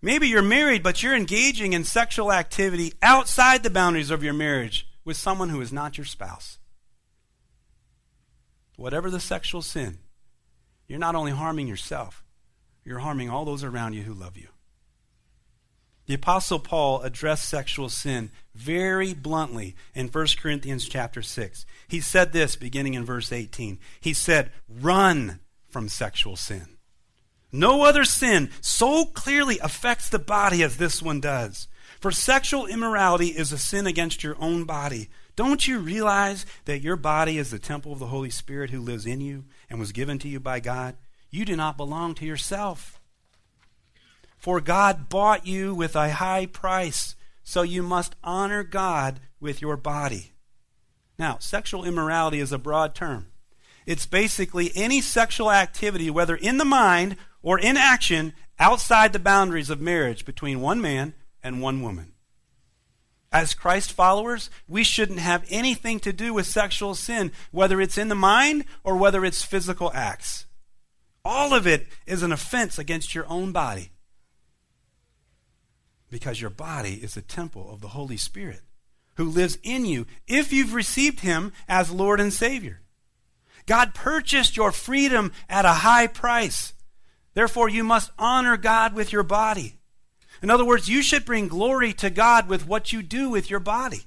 Maybe 0.03 0.29
you're 0.29 0.42
married, 0.42 0.83
but 0.83 1.03
you're 1.03 1.14
engaging 1.14 1.72
in 1.74 1.85
sexual 1.85 2.33
activity 2.33 2.94
outside 3.03 3.62
the 3.62 3.70
boundaries 3.70 4.11
of 4.11 4.22
your 4.22 4.33
marriage 4.33 4.88
with 5.05 5.16
someone 5.16 5.50
who 5.50 5.61
is 5.61 5.72
not 5.72 5.98
your 5.98 6.07
spouse. 6.07 6.59
Whatever 8.76 9.11
the 9.11 9.20
sexual 9.20 9.61
sin, 9.61 9.98
you're 10.88 10.98
not 10.98 11.14
only 11.14 11.33
harming 11.33 11.68
yourself, 11.68 12.24
you're 12.85 13.01
harming 13.01 13.31
all 13.31 13.45
those 13.45 13.64
around 13.64 13.95
you 13.95 14.03
who 14.03 14.14
love 14.14 14.37
you. 14.37 14.49
The 16.07 16.14
apostle 16.14 16.59
Paul 16.59 17.03
addressed 17.03 17.49
sexual 17.49 17.88
sin 17.88 18.33
very 18.55 19.14
bluntly 19.14 19.77
in 19.95 20.09
1 20.09 20.27
Corinthians 20.40 20.88
chapter 20.88 21.23
6. 21.23 21.64
He 21.87 22.01
said 22.01 22.33
this 22.33 22.57
beginning 22.57 22.95
in 22.95 23.05
verse 23.05 23.31
18. 23.31 23.79
He 24.01 24.12
said, 24.12 24.51
"Run 24.69 25.38
from 25.69 25.88
sexual 25.88 26.35
sin." 26.35 26.79
No 27.53 27.83
other 27.83 28.05
sin 28.05 28.51
so 28.61 29.05
clearly 29.05 29.59
affects 29.61 30.09
the 30.09 30.19
body 30.19 30.62
as 30.62 30.77
this 30.79 31.01
one 31.01 31.21
does. 31.21 31.69
For 32.01 32.11
sexual 32.11 32.66
immorality 32.66 33.29
is 33.29 33.53
a 33.53 33.59
sin 33.59 33.87
against 33.87 34.25
your 34.25 34.37
own 34.40 34.64
body. 34.64 35.11
Don't 35.37 35.69
you 35.69 35.79
realize 35.79 36.45
that 36.64 36.83
your 36.83 36.97
body 36.97 37.38
is 37.38 37.51
the 37.51 37.59
temple 37.59 37.93
of 37.93 37.99
the 37.99 38.09
Holy 38.09 38.31
Spirit 38.31 38.71
who 38.71 38.81
lives 38.81 39.07
in 39.07 39.21
you 39.21 39.45
and 39.69 39.79
was 39.79 39.93
given 39.93 40.19
to 40.21 40.29
you 40.29 40.40
by 40.40 40.61
God? 40.61 40.97
You 41.31 41.45
do 41.45 41.57
not 41.57 41.77
belong 41.77 42.14
to 42.16 42.27
yourself. 42.27 43.01
For 44.37 44.61
God 44.61 45.09
bought 45.09 45.47
you 45.47 45.75
with 45.75 45.95
a 45.95 46.11
high 46.11 46.47
price, 46.47 47.14
so 47.43 47.62
you 47.62 47.83
must 47.83 48.16
honor 48.25 48.62
God 48.62 49.21
with 49.38 49.61
your 49.61 49.77
body. 49.77 50.33
Now, 51.19 51.37
sexual 51.38 51.85
immorality 51.85 52.40
is 52.40 52.53
a 52.53 52.59
broad 52.59 52.95
term. 52.95 53.29
It's 53.87 54.07
basically 54.07 54.73
any 54.75 55.01
sexual 55.01 55.51
activity, 55.51 56.11
whether 56.11 56.37
in 56.37 56.59
the 56.59 56.64
mind 56.64 57.16
or 57.43 57.59
in 57.59 57.77
action 57.77 58.33
outside 58.59 59.12
the 59.12 59.19
boundaries 59.19 59.71
of 59.71 59.81
marriage 59.81 60.25
between 60.25 60.61
one 60.61 60.81
man 60.81 61.14
and 61.43 61.61
one 61.61 61.83
woman. 61.83 62.12
As 63.33 63.55
Christ 63.55 63.93
followers, 63.93 64.51
we 64.66 64.83
shouldn't 64.83 65.21
have 65.21 65.47
anything 65.49 66.01
to 66.01 66.12
do 66.12 66.35
with 66.35 66.47
sexual 66.47 66.95
sin, 66.95 67.31
whether 67.53 67.81
it's 67.81 67.99
in 67.99 68.09
the 68.09 68.14
mind 68.14 68.64
or 68.83 68.97
whether 68.97 69.25
it's 69.25 69.45
physical 69.45 69.93
acts. 69.95 70.47
All 71.24 71.52
of 71.52 71.66
it 71.66 71.87
is 72.06 72.22
an 72.22 72.33
offense 72.33 72.78
against 72.78 73.14
your 73.14 73.26
own 73.28 73.52
body. 73.52 73.92
Because 76.09 76.40
your 76.40 76.50
body 76.50 76.94
is 76.94 77.14
the 77.14 77.22
temple 77.22 77.72
of 77.72 77.80
the 77.80 77.88
Holy 77.88 78.16
Spirit 78.16 78.62
who 79.16 79.24
lives 79.24 79.59
in 79.62 79.85
you 79.85 80.06
if 80.26 80.52
you've 80.52 80.74
received 80.74 81.20
Him 81.20 81.52
as 81.68 81.90
Lord 81.90 82.20
and 82.20 82.33
Savior. 82.33 82.80
God 83.66 83.94
purchased 83.94 84.56
your 84.56 84.72
freedom 84.72 85.33
at 85.48 85.64
a 85.64 85.74
high 85.74 86.06
price. 86.06 86.72
Therefore, 87.35 87.68
you 87.68 87.85
must 87.85 88.11
honor 88.18 88.56
God 88.56 88.94
with 88.94 89.12
your 89.12 89.22
body. 89.22 89.76
In 90.42 90.50
other 90.50 90.64
words, 90.64 90.88
you 90.88 91.02
should 91.02 91.24
bring 91.24 91.48
glory 91.48 91.92
to 91.94 92.11
God 92.11 92.48
with 92.48 92.66
what 92.66 92.92
you 92.92 93.02
do 93.02 93.28
with 93.28 93.50
your 93.50 93.61
body. 93.61 94.06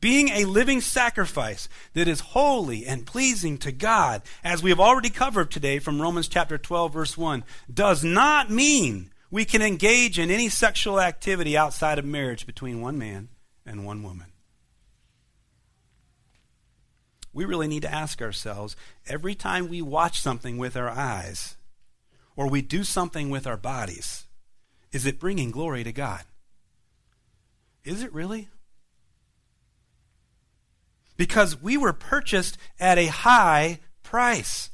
Being 0.00 0.28
a 0.28 0.44
living 0.44 0.80
sacrifice 0.80 1.68
that 1.94 2.06
is 2.06 2.20
holy 2.20 2.86
and 2.86 3.04
pleasing 3.04 3.58
to 3.58 3.72
God, 3.72 4.22
as 4.44 4.62
we 4.62 4.70
have 4.70 4.78
already 4.78 5.10
covered 5.10 5.50
today 5.50 5.80
from 5.80 6.00
Romans 6.00 6.28
chapter 6.28 6.56
12, 6.56 6.92
verse 6.92 7.18
1, 7.18 7.42
does 7.72 8.04
not 8.04 8.48
mean 8.48 9.10
we 9.30 9.44
can 9.44 9.60
engage 9.60 10.18
in 10.18 10.30
any 10.30 10.48
sexual 10.48 11.00
activity 11.00 11.56
outside 11.56 11.98
of 11.98 12.04
marriage 12.04 12.46
between 12.46 12.80
one 12.80 12.96
man 12.96 13.28
and 13.66 13.84
one 13.84 14.02
woman. 14.04 14.26
We 17.32 17.44
really 17.44 17.68
need 17.68 17.82
to 17.82 17.92
ask 17.92 18.22
ourselves 18.22 18.76
every 19.06 19.34
time 19.34 19.68
we 19.68 19.82
watch 19.82 20.20
something 20.20 20.58
with 20.58 20.76
our 20.76 20.88
eyes, 20.88 21.56
or 22.36 22.48
we 22.48 22.62
do 22.62 22.84
something 22.84 23.30
with 23.30 23.48
our 23.48 23.56
bodies, 23.56 24.26
is 24.92 25.06
it 25.06 25.18
bringing 25.18 25.50
glory 25.50 25.82
to 25.84 25.92
God? 25.92 26.22
Is 27.84 28.02
it 28.02 28.12
really? 28.12 28.48
Because 31.18 31.60
we 31.60 31.76
were 31.76 31.92
purchased 31.92 32.56
at 32.80 32.96
a 32.96 33.08
high 33.08 33.80
price. 34.02 34.70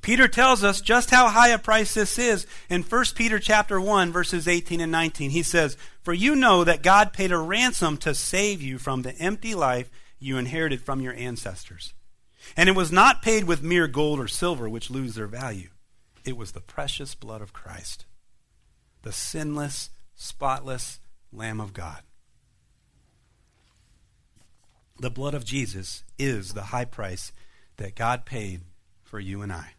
Peter 0.00 0.28
tells 0.28 0.62
us 0.62 0.80
just 0.80 1.10
how 1.10 1.26
high 1.26 1.48
a 1.48 1.58
price 1.58 1.94
this 1.94 2.18
is 2.18 2.46
in 2.68 2.82
1 2.82 3.04
Peter 3.16 3.40
chapter 3.40 3.80
1 3.80 4.12
verses 4.12 4.46
18 4.46 4.80
and 4.80 4.92
19. 4.92 5.30
He 5.30 5.42
says, 5.42 5.76
"For 6.02 6.12
you 6.12 6.36
know 6.36 6.62
that 6.62 6.84
God 6.84 7.12
paid 7.12 7.32
a 7.32 7.38
ransom 7.38 7.96
to 7.98 8.14
save 8.14 8.62
you 8.62 8.78
from 8.78 9.02
the 9.02 9.16
empty 9.16 9.56
life 9.56 9.90
you 10.20 10.38
inherited 10.38 10.80
from 10.82 11.00
your 11.00 11.14
ancestors. 11.14 11.92
And 12.56 12.68
it 12.68 12.76
was 12.76 12.92
not 12.92 13.22
paid 13.22 13.44
with 13.44 13.62
mere 13.62 13.88
gold 13.88 14.20
or 14.20 14.28
silver 14.28 14.68
which 14.68 14.90
lose 14.90 15.16
their 15.16 15.26
value 15.26 15.70
it 16.26 16.36
was 16.36 16.52
the 16.52 16.60
precious 16.60 17.14
blood 17.14 17.40
of 17.40 17.52
Christ, 17.52 18.04
the 19.02 19.12
sinless, 19.12 19.90
spotless 20.14 20.98
Lamb 21.32 21.60
of 21.60 21.72
God. 21.72 22.02
The 24.98 25.10
blood 25.10 25.34
of 25.34 25.44
Jesus 25.44 26.04
is 26.18 26.54
the 26.54 26.64
high 26.64 26.86
price 26.86 27.32
that 27.76 27.94
God 27.94 28.24
paid 28.24 28.62
for 29.02 29.20
you 29.20 29.42
and 29.42 29.52
I. 29.52 29.74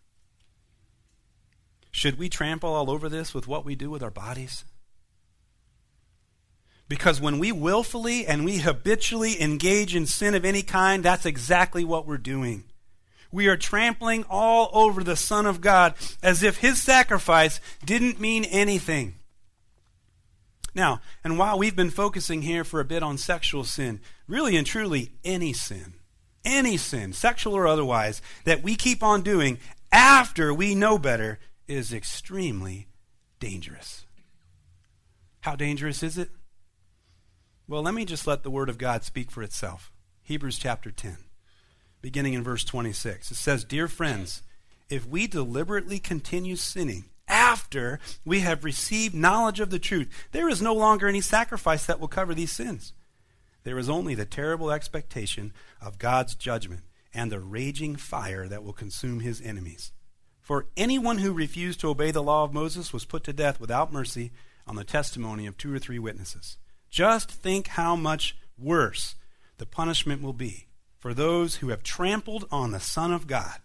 Should 1.92 2.20
we 2.20 2.30
trample 2.30 2.74
all 2.74 2.92
over 2.92 3.10
this 3.10 3.34
with 3.34 3.48
what 3.48 3.66
we 3.66 3.76
do 3.76 3.90
with 3.90 4.04
our 4.04 4.12
bodies? 4.12 4.64
Because 6.88 7.20
when 7.20 7.40
we 7.40 7.52
willfully 7.52 8.26
and 8.28 8.46
we 8.46 8.60
habitually 8.60 9.42
engage 9.42 9.96
in 9.96 10.06
sin 10.06 10.36
of 10.36 10.46
any 10.46 10.62
kind, 10.62 11.04
that's 11.04 11.26
exactly 11.26 11.84
what 11.84 12.08
we're 12.08 12.18
doing. 12.18 12.64
We 13.32 13.48
are 13.48 13.58
trampling 13.58 14.24
all 14.30 14.70
over 14.72 15.04
the 15.04 15.18
Son 15.18 15.46
of 15.46 15.60
God 15.60 15.96
as 16.24 16.44
if 16.44 16.58
his 16.58 16.82
sacrifice 16.82 17.60
didn't 17.84 18.22
mean 18.22 18.46
anything. 18.46 19.16
Now, 20.78 21.02
and 21.24 21.40
while 21.40 21.58
we've 21.58 21.76
been 21.76 21.90
focusing 21.90 22.44
here 22.44 22.64
for 22.64 22.80
a 22.80 22.86
bit 22.86 23.02
on 23.02 23.18
sexual 23.18 23.64
sin, 23.64 24.00
really 24.28 24.56
and 24.56 24.66
truly 24.66 25.12
any 25.24 25.52
sin, 25.52 25.96
any 26.46 26.78
sin, 26.78 27.14
sexual 27.14 27.56
or 27.56 27.66
otherwise, 27.66 28.22
that 28.44 28.62
we 28.62 28.76
keep 28.76 29.02
on 29.02 29.24
doing 29.24 29.58
after 29.92 30.54
we 30.54 30.76
know 30.76 31.00
better 31.00 31.40
is 31.68 31.92
extremely 31.92 32.90
dangerous. 33.40 34.06
How 35.40 35.56
dangerous 35.56 36.04
is 36.04 36.16
it? 36.16 36.30
Well, 37.68 37.82
let 37.82 37.96
me 37.96 38.06
just 38.06 38.28
let 38.28 38.44
the 38.44 38.52
Word 38.52 38.70
of 38.70 38.78
God 38.78 39.04
speak 39.04 39.32
for 39.32 39.42
itself. 39.42 39.92
Hebrews 40.22 40.60
chapter 40.60 40.92
10, 40.92 41.18
beginning 42.04 42.34
in 42.34 42.44
verse 42.44 42.64
26. 42.64 43.32
It 43.32 43.36
says, 43.36 43.64
Dear 43.64 43.88
friends, 43.88 44.44
if 44.92 45.08
we 45.08 45.26
deliberately 45.26 45.98
continue 45.98 46.56
sinning 46.56 47.06
after 47.28 48.00
we 48.26 48.40
have 48.42 48.64
received 48.64 49.14
knowledge 49.14 49.60
of 49.60 49.70
the 49.70 49.80
truth, 49.80 50.10
there 50.32 50.50
is 50.50 50.62
no 50.62 50.74
longer 50.74 51.08
any 51.08 51.22
sacrifice 51.22 51.86
that 51.86 52.00
will 52.00 52.08
cover 52.08 52.34
these 52.34 52.52
sins. 52.52 52.94
There 53.64 53.78
is 53.78 53.90
only 53.90 54.16
the 54.16 54.26
terrible 54.26 54.72
expectation 54.72 55.52
of 55.82 56.00
God's 56.00 56.36
judgment 56.36 56.84
and 57.14 57.32
the 57.32 57.40
raging 57.40 57.96
fire 57.96 58.48
that 58.48 58.64
will 58.64 58.74
consume 58.74 59.20
his 59.20 59.42
enemies. 59.42 59.92
For 60.42 60.68
anyone 60.78 61.18
who 61.18 61.34
refused 61.34 61.82
to 61.82 61.90
obey 61.90 62.12
the 62.12 62.24
law 62.24 62.46
of 62.46 62.54
Moses 62.54 62.94
was 62.94 63.04
put 63.04 63.24
to 63.26 63.34
death 63.34 63.60
without 63.60 63.92
mercy 63.92 64.32
on 64.66 64.78
the 64.78 64.86
testimony 64.86 65.46
of 65.46 65.58
two 65.58 65.74
or 65.74 65.80
three 65.80 66.00
witnesses. 66.00 66.58
Just 66.90 67.30
think 67.30 67.68
how 67.68 67.96
much 67.96 68.38
worse 68.58 69.16
the 69.58 69.66
punishment 69.66 70.22
will 70.22 70.34
be 70.34 70.68
for 70.98 71.14
those 71.14 71.58
who 71.58 71.70
have 71.70 71.84
trampled 71.84 72.46
on 72.52 72.72
the 72.72 72.80
Son 72.80 73.12
of 73.12 73.28
God 73.28 73.60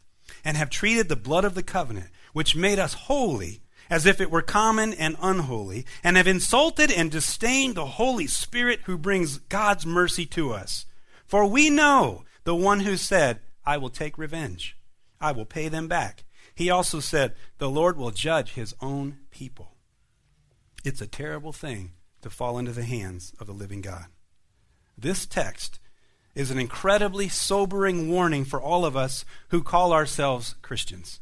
and 0.44 0.56
have 0.56 0.70
treated 0.70 1.08
the 1.08 1.16
blood 1.16 1.44
of 1.44 1.54
the 1.54 1.62
covenant, 1.62 2.08
which 2.32 2.56
made 2.56 2.78
us 2.78 2.94
holy, 2.94 3.62
as 3.90 4.06
if 4.06 4.20
it 4.20 4.30
were 4.30 4.42
common 4.42 4.92
and 4.94 5.16
unholy, 5.20 5.84
and 6.02 6.16
have 6.16 6.26
insulted 6.26 6.90
and 6.90 7.10
disdained 7.10 7.74
the 7.74 7.86
Holy 7.86 8.26
Spirit 8.26 8.80
who 8.84 8.96
brings 8.96 9.38
God's 9.38 9.84
mercy 9.84 10.26
to 10.26 10.52
us. 10.52 10.86
For 11.26 11.46
we 11.46 11.70
know 11.70 12.24
the 12.44 12.54
one 12.54 12.80
who 12.80 12.96
said, 12.96 13.40
I 13.64 13.76
will 13.76 13.90
take 13.90 14.18
revenge, 14.18 14.76
I 15.20 15.32
will 15.32 15.44
pay 15.44 15.68
them 15.68 15.88
back. 15.88 16.24
He 16.54 16.70
also 16.70 17.00
said, 17.00 17.34
The 17.58 17.70
Lord 17.70 17.96
will 17.96 18.10
judge 18.10 18.52
his 18.52 18.74
own 18.80 19.18
people. 19.30 19.76
It's 20.84 21.00
a 21.00 21.06
terrible 21.06 21.52
thing 21.52 21.92
to 22.22 22.30
fall 22.30 22.58
into 22.58 22.72
the 22.72 22.84
hands 22.84 23.32
of 23.38 23.46
the 23.46 23.52
living 23.52 23.80
God. 23.80 24.06
This 24.98 25.26
text 25.26 25.78
is 26.34 26.50
an 26.50 26.58
incredibly 26.58 27.28
sobering 27.28 28.10
warning 28.10 28.44
for 28.44 28.60
all 28.60 28.84
of 28.84 28.96
us 28.96 29.24
who 29.48 29.62
call 29.62 29.92
ourselves 29.92 30.54
Christians. 30.62 31.20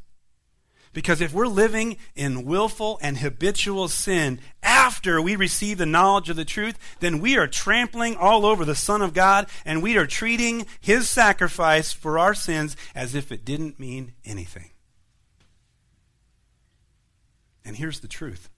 Because 0.93 1.21
if 1.21 1.33
we're 1.33 1.47
living 1.47 1.99
in 2.17 2.45
willful 2.45 2.99
and 3.01 3.19
habitual 3.19 3.87
sin 3.87 4.41
after 4.63 5.23
we 5.23 5.37
receive 5.37 5.79
the 5.79 5.87
knowledge 5.87 6.29
of 6.29 6.37
the 6.37 6.45
truth, 6.45 6.77
then 6.99 7.21
we 7.21 7.37
are 7.37 7.47
trampling 7.47 8.17
all 8.17 8.45
over 8.45 8.65
the 8.65 8.75
Son 8.75 9.01
of 9.01 9.15
God 9.15 9.49
and 9.65 9.83
we 9.83 9.97
are 9.97 10.07
treating 10.07 10.67
his 10.81 11.09
sacrifice 11.09 11.93
for 11.93 12.19
our 12.19 12.35
sins 12.35 12.77
as 12.95 13.15
if 13.15 13.31
it 13.31 13.45
didn't 13.45 13.79
mean 13.79 14.15
anything. 14.25 14.71
And 17.65 17.77
here's 17.77 18.01
the 18.01 18.09
truth. 18.09 18.51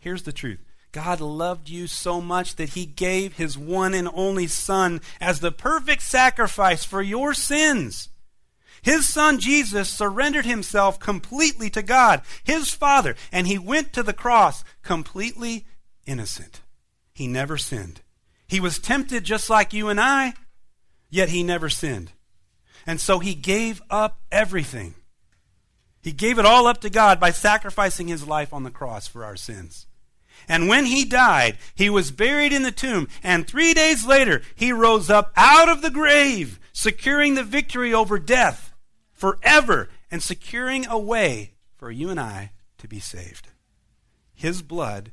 Here's 0.00 0.24
the 0.24 0.32
truth. 0.32 0.64
God 0.90 1.20
loved 1.20 1.68
you 1.68 1.86
so 1.86 2.20
much 2.20 2.56
that 2.56 2.70
he 2.70 2.86
gave 2.86 3.36
his 3.36 3.56
one 3.56 3.94
and 3.94 4.08
only 4.12 4.46
Son 4.46 5.00
as 5.20 5.38
the 5.38 5.52
perfect 5.52 6.02
sacrifice 6.02 6.84
for 6.84 7.02
your 7.02 7.34
sins. 7.34 8.08
His 8.86 9.08
son 9.08 9.40
Jesus 9.40 9.88
surrendered 9.88 10.46
himself 10.46 11.00
completely 11.00 11.68
to 11.70 11.82
God, 11.82 12.22
his 12.44 12.70
Father, 12.70 13.16
and 13.32 13.48
he 13.48 13.58
went 13.58 13.92
to 13.92 14.02
the 14.04 14.12
cross 14.12 14.62
completely 14.84 15.66
innocent. 16.06 16.60
He 17.12 17.26
never 17.26 17.58
sinned. 17.58 18.02
He 18.46 18.60
was 18.60 18.78
tempted 18.78 19.24
just 19.24 19.50
like 19.50 19.72
you 19.72 19.88
and 19.88 20.00
I, 20.00 20.34
yet 21.10 21.30
he 21.30 21.42
never 21.42 21.68
sinned. 21.68 22.12
And 22.86 23.00
so 23.00 23.18
he 23.18 23.34
gave 23.34 23.82
up 23.90 24.20
everything. 24.30 24.94
He 26.00 26.12
gave 26.12 26.38
it 26.38 26.46
all 26.46 26.68
up 26.68 26.80
to 26.82 26.88
God 26.88 27.18
by 27.18 27.32
sacrificing 27.32 28.06
his 28.06 28.24
life 28.24 28.52
on 28.52 28.62
the 28.62 28.70
cross 28.70 29.08
for 29.08 29.24
our 29.24 29.34
sins. 29.34 29.88
And 30.48 30.68
when 30.68 30.84
he 30.84 31.04
died, 31.04 31.58
he 31.74 31.90
was 31.90 32.12
buried 32.12 32.52
in 32.52 32.62
the 32.62 32.70
tomb. 32.70 33.08
And 33.24 33.48
three 33.48 33.74
days 33.74 34.06
later, 34.06 34.42
he 34.54 34.70
rose 34.70 35.10
up 35.10 35.32
out 35.34 35.68
of 35.68 35.82
the 35.82 35.90
grave, 35.90 36.60
securing 36.72 37.34
the 37.34 37.42
victory 37.42 37.92
over 37.92 38.20
death 38.20 38.65
forever 39.16 39.88
and 40.10 40.22
securing 40.22 40.86
a 40.86 40.98
way 40.98 41.54
for 41.76 41.90
you 41.90 42.10
and 42.10 42.20
I 42.20 42.52
to 42.78 42.86
be 42.86 43.00
saved. 43.00 43.48
His 44.34 44.62
blood 44.62 45.12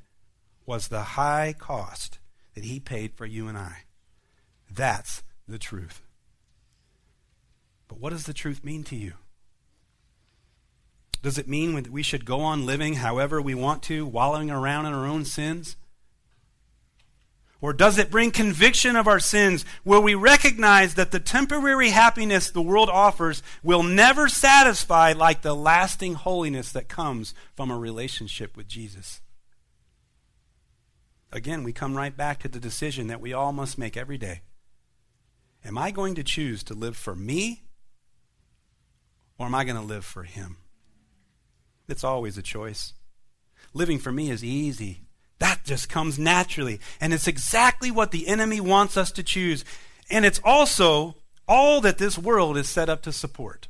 was 0.66 0.88
the 0.88 1.04
high 1.04 1.56
cost 1.58 2.20
that 2.54 2.66
he 2.66 2.80
paid 2.80 3.13
for 3.13 3.26
you 3.26 3.48
and 3.48 3.58
I. 3.58 3.84
That's 4.70 5.24
the 5.48 5.58
truth. 5.58 6.02
But 7.88 8.00
what 8.00 8.12
does 8.12 8.26
the 8.26 8.34
truth 8.34 8.63
mean 8.63 8.84
to 8.86 8.96
you? 8.96 9.13
Does 11.22 11.38
it 11.38 11.48
mean 11.48 11.74
that 11.76 11.89
we 11.89 12.04
should 12.04 12.26
go 12.26 12.42
on 12.42 12.66
living 12.66 12.96
however 12.96 13.42
we 13.42 13.56
want 13.56 13.82
to, 13.84 14.06
wallowing 14.06 14.52
around 14.52 14.86
in 14.86 14.94
our 14.94 15.06
own 15.06 15.24
sins? 15.24 15.78
Or 17.63 17.71
does 17.71 17.97
it 17.97 18.12
bring 18.12 18.32
conviction 18.32 18.97
of 18.97 19.08
our 19.08 19.21
sins 19.21 19.63
where 19.86 20.02
we 20.02 20.15
recognize 20.15 20.95
that 20.95 21.12
the 21.12 21.19
temporary 21.21 21.91
happiness 21.91 22.52
the 22.52 22.62
world 22.62 22.89
offers 22.89 23.41
will 23.63 23.84
never 23.84 24.28
satisfy 24.28 25.13
like 25.13 25.43
the 25.43 25.56
lasting 25.56 26.15
holiness 26.15 26.73
that 26.73 26.89
comes 26.89 27.34
from 27.56 27.71
a 27.71 27.78
relationship 27.78 28.58
with 28.58 28.67
Jesus? 28.67 29.21
Again, 31.32 31.63
we 31.63 31.71
come 31.71 31.95
right 31.95 32.15
back 32.15 32.39
to 32.39 32.49
the 32.49 32.60
decision 32.60 33.08
that 33.08 33.21
we 33.21 33.32
all 33.32 33.54
must 33.54 33.78
make 33.78 33.95
every 33.95 34.17
day. 34.17 34.41
Am 35.63 35.78
I 35.78 35.91
going 35.91 36.15
to 36.15 36.23
choose 36.23 36.63
to 36.63 36.73
live 36.73 36.97
for 36.97 37.15
me 37.15 37.63
or 39.39 39.45
am 39.45 39.56
I 39.56 39.63
going 39.63 39.80
to 39.80 39.82
live 39.82 40.04
for 40.04 40.23
Him? 40.23 40.58
It's 41.88 42.04
always 42.04 42.38
a 42.38 42.41
choice. 42.41 42.91
Living 43.73 43.99
for 43.99 44.12
me 44.12 44.30
is 44.30 44.43
easy. 44.43 45.03
That 45.39 45.63
just 45.63 45.89
comes 45.89 46.17
naturally. 46.17 46.80
And 47.02 47.13
it's 47.13 47.28
exactly 47.28 47.91
what 47.91 48.12
the 48.12 48.28
enemy 48.28 48.60
wants 48.60 48.98
us 48.98 49.12
to 49.13 49.24
choose. 49.24 49.65
And 50.10 50.26
it's 50.26 50.41
also 50.43 51.15
all 51.48 51.82
that 51.82 51.98
this 51.98 52.17
world 52.17 52.58
is 52.58 52.69
set 52.69 52.89
up 52.89 53.02
to 53.04 53.12
support. 53.12 53.67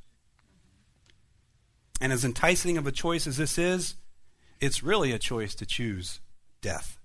And 2.00 2.12
as 2.12 2.26
enticing 2.26 2.78
of 2.78 2.86
a 2.86 2.92
choice 2.92 3.26
as 3.26 3.38
this 3.38 3.58
is, 3.58 3.96
it's 4.60 4.84
really 4.84 5.12
a 5.12 5.20
choice 5.20 5.56
to 5.56 5.66
choose 5.66 6.20
death 6.62 7.00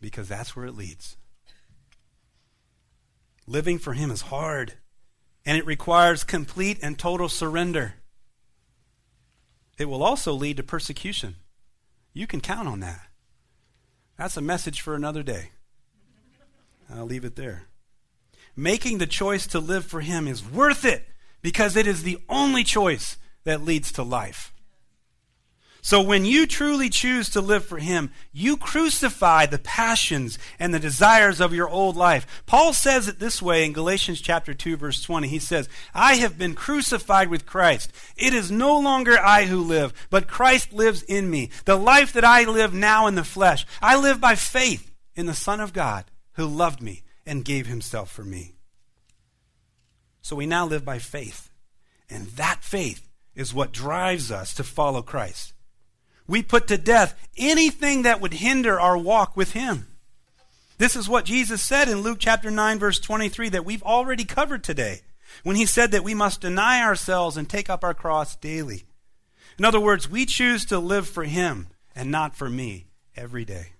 because 0.00 0.28
that's 0.28 0.54
where 0.54 0.66
it 0.66 0.76
leads. 0.76 1.16
Living 3.46 3.78
for 3.78 3.92
Him 3.92 4.10
is 4.10 4.22
hard, 4.22 4.74
and 5.44 5.58
it 5.58 5.66
requires 5.66 6.24
complete 6.24 6.78
and 6.82 6.98
total 6.98 7.28
surrender. 7.28 7.94
It 9.78 9.86
will 9.86 10.02
also 10.02 10.32
lead 10.32 10.56
to 10.56 10.62
persecution. 10.62 11.36
You 12.12 12.26
can 12.26 12.40
count 12.40 12.68
on 12.68 12.80
that. 12.80 13.08
That's 14.16 14.36
a 14.36 14.42
message 14.42 14.80
for 14.80 14.94
another 14.94 15.22
day. 15.22 15.50
I'll 16.88 17.06
leave 17.06 17.24
it 17.24 17.36
there. 17.36 17.64
Making 18.56 18.98
the 18.98 19.06
choice 19.06 19.46
to 19.48 19.58
live 19.58 19.84
for 19.84 20.00
Him 20.00 20.28
is 20.28 20.44
worth 20.44 20.84
it 20.84 21.06
because 21.42 21.76
it 21.76 21.86
is 21.86 22.02
the 22.02 22.18
only 22.28 22.62
choice 22.62 23.18
that 23.44 23.64
leads 23.64 23.90
to 23.92 24.02
life. 24.02 24.53
So 25.84 26.00
when 26.00 26.24
you 26.24 26.46
truly 26.46 26.88
choose 26.88 27.28
to 27.28 27.42
live 27.42 27.62
for 27.62 27.76
Him, 27.76 28.10
you 28.32 28.56
crucify 28.56 29.44
the 29.44 29.58
passions 29.58 30.38
and 30.58 30.72
the 30.72 30.78
desires 30.78 31.42
of 31.42 31.52
your 31.52 31.68
old 31.68 31.94
life. 31.94 32.42
Paul 32.46 32.72
says 32.72 33.06
it 33.06 33.18
this 33.18 33.42
way 33.42 33.66
in 33.66 33.74
Galatians 33.74 34.22
chapter 34.22 34.54
2 34.54 34.78
verse 34.78 35.02
20. 35.02 35.28
He 35.28 35.38
says, 35.38 35.68
I 35.92 36.14
have 36.14 36.38
been 36.38 36.54
crucified 36.54 37.28
with 37.28 37.44
Christ. 37.44 37.92
It 38.16 38.32
is 38.32 38.50
no 38.50 38.78
longer 38.78 39.18
I 39.18 39.44
who 39.44 39.60
live, 39.60 39.92
but 40.08 40.26
Christ 40.26 40.72
lives 40.72 41.02
in 41.02 41.28
me. 41.28 41.50
The 41.66 41.76
life 41.76 42.14
that 42.14 42.24
I 42.24 42.44
live 42.44 42.72
now 42.72 43.06
in 43.06 43.14
the 43.14 43.22
flesh, 43.22 43.66
I 43.82 44.00
live 44.00 44.22
by 44.22 44.36
faith 44.36 44.90
in 45.14 45.26
the 45.26 45.34
Son 45.34 45.60
of 45.60 45.74
God 45.74 46.06
who 46.32 46.46
loved 46.46 46.80
me 46.80 47.02
and 47.26 47.44
gave 47.44 47.66
himself 47.66 48.10
for 48.10 48.24
me. 48.24 48.54
So 50.22 50.34
we 50.34 50.46
now 50.46 50.64
live 50.64 50.82
by 50.86 50.98
faith. 50.98 51.50
And 52.08 52.28
that 52.28 52.64
faith 52.64 53.06
is 53.34 53.52
what 53.52 53.70
drives 53.70 54.32
us 54.32 54.54
to 54.54 54.64
follow 54.64 55.02
Christ. 55.02 55.50
We 56.26 56.42
put 56.42 56.66
to 56.68 56.78
death 56.78 57.14
anything 57.36 58.02
that 58.02 58.20
would 58.20 58.34
hinder 58.34 58.80
our 58.80 58.96
walk 58.96 59.36
with 59.36 59.52
Him. 59.52 59.88
This 60.78 60.96
is 60.96 61.08
what 61.08 61.24
Jesus 61.24 61.62
said 61.62 61.88
in 61.88 62.00
Luke 62.00 62.18
chapter 62.20 62.50
9 62.50 62.78
verse 62.78 62.98
23 62.98 63.50
that 63.50 63.64
we've 63.64 63.82
already 63.82 64.24
covered 64.24 64.64
today 64.64 65.02
when 65.42 65.56
he 65.56 65.66
said 65.66 65.90
that 65.92 66.04
we 66.04 66.14
must 66.14 66.40
deny 66.40 66.82
ourselves 66.82 67.36
and 67.36 67.48
take 67.48 67.70
up 67.70 67.84
our 67.84 67.94
cross 67.94 68.36
daily. 68.36 68.84
In 69.58 69.64
other 69.64 69.80
words, 69.80 70.10
we 70.10 70.26
choose 70.26 70.64
to 70.66 70.78
live 70.78 71.08
for 71.08 71.24
him 71.24 71.68
and 71.94 72.10
not 72.10 72.36
for 72.36 72.50
me 72.50 72.86
every 73.16 73.44
day. 73.44 73.72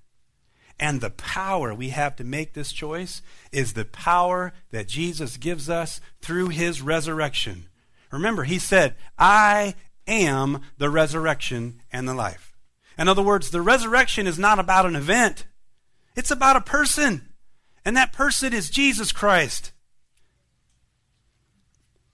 And 0.78 1.00
the 1.00 1.10
power 1.10 1.72
we 1.74 1.90
have 1.90 2.16
to 2.16 2.24
make 2.24 2.52
this 2.52 2.72
choice 2.72 3.22
is 3.52 3.72
the 3.72 3.84
power 3.84 4.52
that 4.70 4.88
Jesus 4.88 5.36
gives 5.36 5.70
us 5.70 6.00
through 6.20 6.48
his 6.48 6.82
resurrection. 6.82 7.68
Remember, 8.10 8.44
he 8.44 8.58
said, 8.58 8.94
I 9.18 9.74
am 10.06 10.60
the 10.78 10.90
resurrection 10.90 11.82
and 11.92 12.08
the 12.08 12.14
life. 12.14 12.56
In 12.98 13.08
other 13.08 13.22
words, 13.22 13.50
the 13.50 13.62
resurrection 13.62 14.26
is 14.26 14.38
not 14.38 14.58
about 14.58 14.86
an 14.86 14.96
event, 14.96 15.46
it's 16.16 16.30
about 16.30 16.56
a 16.56 16.60
person. 16.60 17.28
And 17.84 17.96
that 17.96 18.14
person 18.14 18.54
is 18.54 18.70
Jesus 18.70 19.12
Christ. 19.12 19.72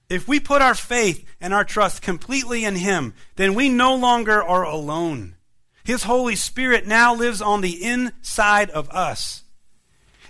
If 0.08 0.26
we 0.26 0.40
put 0.40 0.62
our 0.62 0.74
faith 0.74 1.24
and 1.40 1.54
our 1.54 1.64
trust 1.64 2.02
completely 2.02 2.64
in 2.64 2.74
Him, 2.74 3.14
then 3.36 3.54
we 3.54 3.68
no 3.68 3.94
longer 3.94 4.42
are 4.42 4.64
alone. 4.64 5.36
His 5.84 6.02
Holy 6.02 6.34
Spirit 6.34 6.86
now 6.86 7.14
lives 7.14 7.40
on 7.40 7.60
the 7.60 7.84
inside 7.84 8.70
of 8.70 8.90
us. 8.90 9.44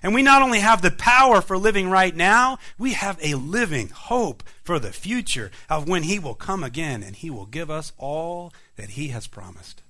And 0.02 0.14
we 0.14 0.22
not 0.22 0.42
only 0.42 0.60
have 0.60 0.80
the 0.80 0.90
power 0.90 1.42
for 1.42 1.58
living 1.58 1.90
right 1.90 2.14
now, 2.14 2.58
we 2.78 2.94
have 2.94 3.18
a 3.22 3.34
living 3.34 3.88
hope 3.90 4.42
for 4.62 4.78
the 4.78 4.92
future 4.92 5.50
of 5.68 5.88
when 5.88 6.04
He 6.04 6.18
will 6.18 6.34
come 6.34 6.64
again 6.64 7.02
and 7.02 7.16
He 7.16 7.30
will 7.30 7.46
give 7.46 7.70
us 7.70 7.92
all 7.98 8.52
that 8.76 8.90
He 8.90 9.08
has 9.08 9.26
promised. 9.26 9.82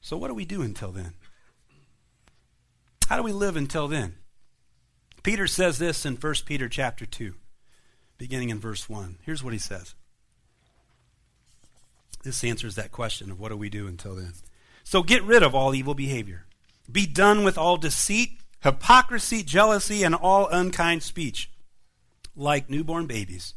So, 0.00 0.16
what 0.16 0.28
do 0.28 0.34
we 0.34 0.44
do 0.44 0.62
until 0.62 0.92
then? 0.92 1.14
How 3.08 3.16
do 3.16 3.22
we 3.22 3.32
live 3.32 3.56
until 3.56 3.88
then? 3.88 4.16
Peter 5.22 5.46
says 5.46 5.78
this 5.78 6.04
in 6.04 6.16
1 6.16 6.34
Peter 6.44 6.68
chapter 6.68 7.06
2, 7.06 7.34
beginning 8.18 8.50
in 8.50 8.60
verse 8.60 8.88
1. 8.88 9.18
Here's 9.22 9.42
what 9.42 9.52
he 9.52 9.58
says. 9.58 9.94
This 12.22 12.44
answers 12.44 12.74
that 12.74 12.92
question 12.92 13.30
of 13.30 13.40
what 13.40 13.48
do 13.48 13.56
we 13.56 13.68
do 13.68 13.86
until 13.86 14.14
then. 14.14 14.34
So 14.84 15.02
get 15.02 15.24
rid 15.24 15.42
of 15.42 15.54
all 15.54 15.74
evil 15.74 15.94
behavior 15.94 16.45
be 16.90 17.06
done 17.06 17.44
with 17.44 17.58
all 17.58 17.76
deceit, 17.76 18.40
hypocrisy, 18.60 19.42
jealousy, 19.42 20.02
and 20.02 20.14
all 20.14 20.48
unkind 20.48 21.02
speech. 21.02 21.50
Like 22.34 22.68
newborn 22.68 23.06
babies, 23.06 23.54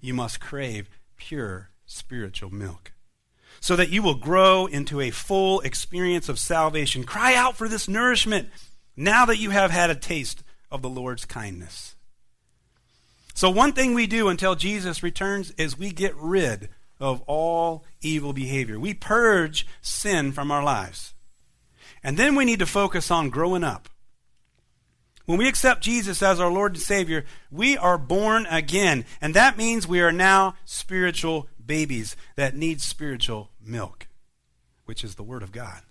you 0.00 0.12
must 0.14 0.40
crave 0.40 0.90
pure 1.16 1.70
spiritual 1.84 2.50
milk, 2.50 2.92
so 3.60 3.76
that 3.76 3.90
you 3.90 4.02
will 4.02 4.14
grow 4.14 4.66
into 4.66 5.00
a 5.00 5.10
full 5.10 5.60
experience 5.60 6.28
of 6.28 6.38
salvation. 6.38 7.04
Cry 7.04 7.34
out 7.34 7.56
for 7.56 7.68
this 7.68 7.88
nourishment 7.88 8.48
now 8.96 9.24
that 9.26 9.38
you 9.38 9.50
have 9.50 9.70
had 9.70 9.90
a 9.90 9.94
taste 9.94 10.42
of 10.70 10.82
the 10.82 10.88
Lord's 10.88 11.24
kindness. 11.24 11.94
So, 13.34 13.50
one 13.50 13.72
thing 13.72 13.94
we 13.94 14.06
do 14.06 14.28
until 14.28 14.54
Jesus 14.54 15.02
returns 15.02 15.50
is 15.52 15.78
we 15.78 15.90
get 15.90 16.16
rid 16.16 16.70
of 16.98 17.22
all 17.26 17.84
evil 18.00 18.32
behavior. 18.32 18.80
We 18.80 18.94
purge 18.94 19.66
sin 19.82 20.32
from 20.32 20.50
our 20.50 20.64
lives. 20.64 21.14
And 22.06 22.16
then 22.16 22.36
we 22.36 22.44
need 22.44 22.60
to 22.60 22.66
focus 22.66 23.10
on 23.10 23.30
growing 23.30 23.64
up. 23.64 23.88
When 25.24 25.38
we 25.38 25.48
accept 25.48 25.82
Jesus 25.82 26.22
as 26.22 26.38
our 26.38 26.52
Lord 26.52 26.74
and 26.74 26.80
Savior, 26.80 27.24
we 27.50 27.76
are 27.76 27.98
born 27.98 28.46
again. 28.46 29.04
And 29.20 29.34
that 29.34 29.58
means 29.58 29.88
we 29.88 30.00
are 30.00 30.12
now 30.12 30.54
spiritual 30.64 31.48
babies 31.64 32.14
that 32.36 32.54
need 32.54 32.80
spiritual 32.80 33.50
milk, 33.60 34.06
which 34.84 35.02
is 35.02 35.16
the 35.16 35.24
Word 35.24 35.42
of 35.42 35.50
God. 35.50 35.82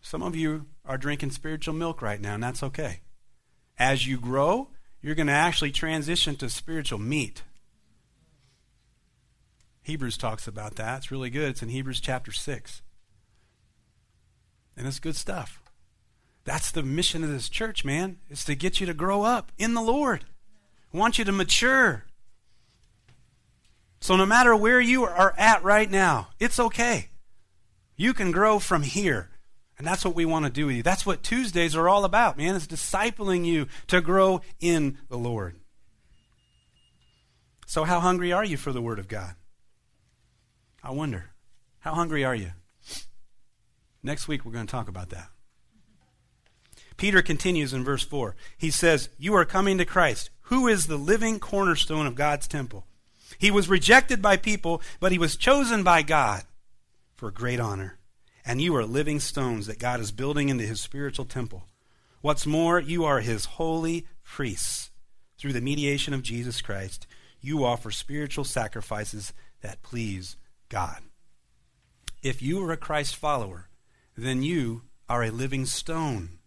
Some 0.00 0.22
of 0.22 0.34
you 0.34 0.64
are 0.86 0.96
drinking 0.96 1.32
spiritual 1.32 1.74
milk 1.74 2.00
right 2.00 2.18
now, 2.18 2.32
and 2.32 2.42
that's 2.42 2.62
okay. 2.62 3.00
As 3.78 4.06
you 4.06 4.18
grow, 4.18 4.70
you're 5.02 5.14
going 5.14 5.26
to 5.26 5.34
actually 5.34 5.70
transition 5.70 6.34
to 6.36 6.48
spiritual 6.48 6.98
meat. 6.98 7.42
Hebrews 9.82 10.16
talks 10.16 10.48
about 10.48 10.76
that. 10.76 10.96
It's 10.96 11.10
really 11.10 11.28
good. 11.28 11.50
It's 11.50 11.62
in 11.62 11.68
Hebrews 11.68 12.00
chapter 12.00 12.32
6. 12.32 12.80
And 14.80 14.88
it's 14.88 14.98
good 14.98 15.14
stuff. 15.14 15.60
That's 16.44 16.70
the 16.70 16.82
mission 16.82 17.22
of 17.22 17.28
this 17.28 17.50
church, 17.50 17.84
man. 17.84 18.16
It's 18.30 18.46
to 18.46 18.54
get 18.54 18.80
you 18.80 18.86
to 18.86 18.94
grow 18.94 19.24
up 19.24 19.52
in 19.58 19.74
the 19.74 19.82
Lord. 19.82 20.24
I 20.94 20.96
want 20.96 21.18
you 21.18 21.24
to 21.26 21.32
mature. 21.32 22.06
So 24.00 24.16
no 24.16 24.24
matter 24.24 24.56
where 24.56 24.80
you 24.80 25.04
are 25.04 25.34
at 25.36 25.62
right 25.62 25.90
now, 25.90 26.28
it's 26.40 26.58
okay. 26.58 27.10
You 27.94 28.14
can 28.14 28.30
grow 28.30 28.58
from 28.58 28.82
here. 28.82 29.28
And 29.76 29.86
that's 29.86 30.02
what 30.02 30.14
we 30.14 30.24
want 30.24 30.46
to 30.46 30.50
do 30.50 30.64
with 30.64 30.76
you. 30.76 30.82
That's 30.82 31.04
what 31.04 31.22
Tuesdays 31.22 31.76
are 31.76 31.86
all 31.86 32.06
about, 32.06 32.38
man. 32.38 32.56
It's 32.56 32.66
discipling 32.66 33.44
you 33.44 33.66
to 33.88 34.00
grow 34.00 34.40
in 34.60 34.96
the 35.10 35.18
Lord. 35.18 35.56
So 37.66 37.84
how 37.84 38.00
hungry 38.00 38.32
are 38.32 38.46
you 38.46 38.56
for 38.56 38.72
the 38.72 38.80
Word 38.80 38.98
of 38.98 39.08
God? 39.08 39.34
I 40.82 40.92
wonder. 40.92 41.32
How 41.80 41.92
hungry 41.92 42.24
are 42.24 42.34
you? 42.34 42.52
Next 44.02 44.28
week, 44.28 44.44
we're 44.44 44.52
going 44.52 44.66
to 44.66 44.70
talk 44.70 44.88
about 44.88 45.10
that. 45.10 45.28
Peter 46.96 47.22
continues 47.22 47.72
in 47.72 47.84
verse 47.84 48.02
4. 48.02 48.36
He 48.58 48.70
says, 48.70 49.08
You 49.18 49.34
are 49.34 49.44
coming 49.44 49.78
to 49.78 49.84
Christ, 49.84 50.30
who 50.42 50.68
is 50.68 50.86
the 50.86 50.98
living 50.98 51.38
cornerstone 51.38 52.06
of 52.06 52.14
God's 52.14 52.46
temple. 52.46 52.86
He 53.38 53.50
was 53.50 53.68
rejected 53.68 54.20
by 54.20 54.36
people, 54.36 54.82
but 55.00 55.12
he 55.12 55.18
was 55.18 55.36
chosen 55.36 55.82
by 55.82 56.02
God 56.02 56.42
for 57.16 57.30
great 57.30 57.60
honor. 57.60 57.98
And 58.44 58.60
you 58.60 58.74
are 58.76 58.84
living 58.84 59.20
stones 59.20 59.66
that 59.66 59.78
God 59.78 60.00
is 60.00 60.12
building 60.12 60.48
into 60.48 60.64
his 60.64 60.80
spiritual 60.80 61.24
temple. 61.24 61.64
What's 62.20 62.46
more, 62.46 62.78
you 62.78 63.04
are 63.04 63.20
his 63.20 63.44
holy 63.46 64.06
priests. 64.22 64.90
Through 65.38 65.54
the 65.54 65.62
mediation 65.62 66.12
of 66.12 66.22
Jesus 66.22 66.60
Christ, 66.60 67.06
you 67.40 67.64
offer 67.64 67.90
spiritual 67.90 68.44
sacrifices 68.44 69.32
that 69.62 69.82
please 69.82 70.36
God. 70.68 70.98
If 72.22 72.42
you 72.42 72.62
are 72.62 72.72
a 72.72 72.76
Christ 72.76 73.16
follower, 73.16 73.69
then 74.20 74.42
you 74.42 74.82
are 75.08 75.22
a 75.22 75.30
living 75.30 75.66
stone. 75.66 76.38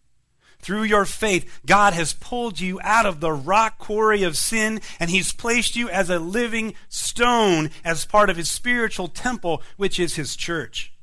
Through 0.60 0.84
your 0.84 1.04
faith, 1.04 1.60
God 1.66 1.94
has 1.94 2.14
pulled 2.14 2.62
you 2.62 2.80
out 2.82 3.06
of 3.06 3.20
the 3.20 3.34
rock 3.34 3.80
quarry 3.80 4.24
of 4.24 4.38
sin, 4.38 4.80
and 4.98 5.10
He's 5.10 5.34
placed 5.34 5.76
you 5.76 5.90
as 5.90 6.10
a 6.10 6.20
living 6.20 6.74
stone 6.88 7.70
as 7.84 8.06
part 8.06 8.30
of 8.30 8.38
His 8.38 8.50
spiritual 8.50 9.10
temple, 9.10 9.62
which 9.76 10.00
is 10.00 10.16
His 10.16 10.38
church. 10.38 10.94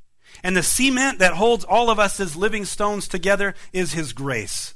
And 0.42 0.56
the 0.56 0.62
cement 0.62 1.18
that 1.18 1.34
holds 1.34 1.64
all 1.64 1.90
of 1.90 1.98
us 1.98 2.18
as 2.20 2.36
living 2.36 2.64
stones 2.64 3.06
together 3.06 3.54
is 3.72 3.92
His 3.92 4.14
grace. 4.14 4.74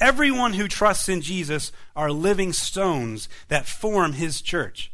Everyone 0.00 0.54
who 0.54 0.66
trusts 0.66 1.08
in 1.08 1.20
Jesus 1.20 1.70
are 1.94 2.10
living 2.10 2.52
stones 2.52 3.28
that 3.46 3.66
form 3.66 4.14
His 4.14 4.42
church. 4.42 4.92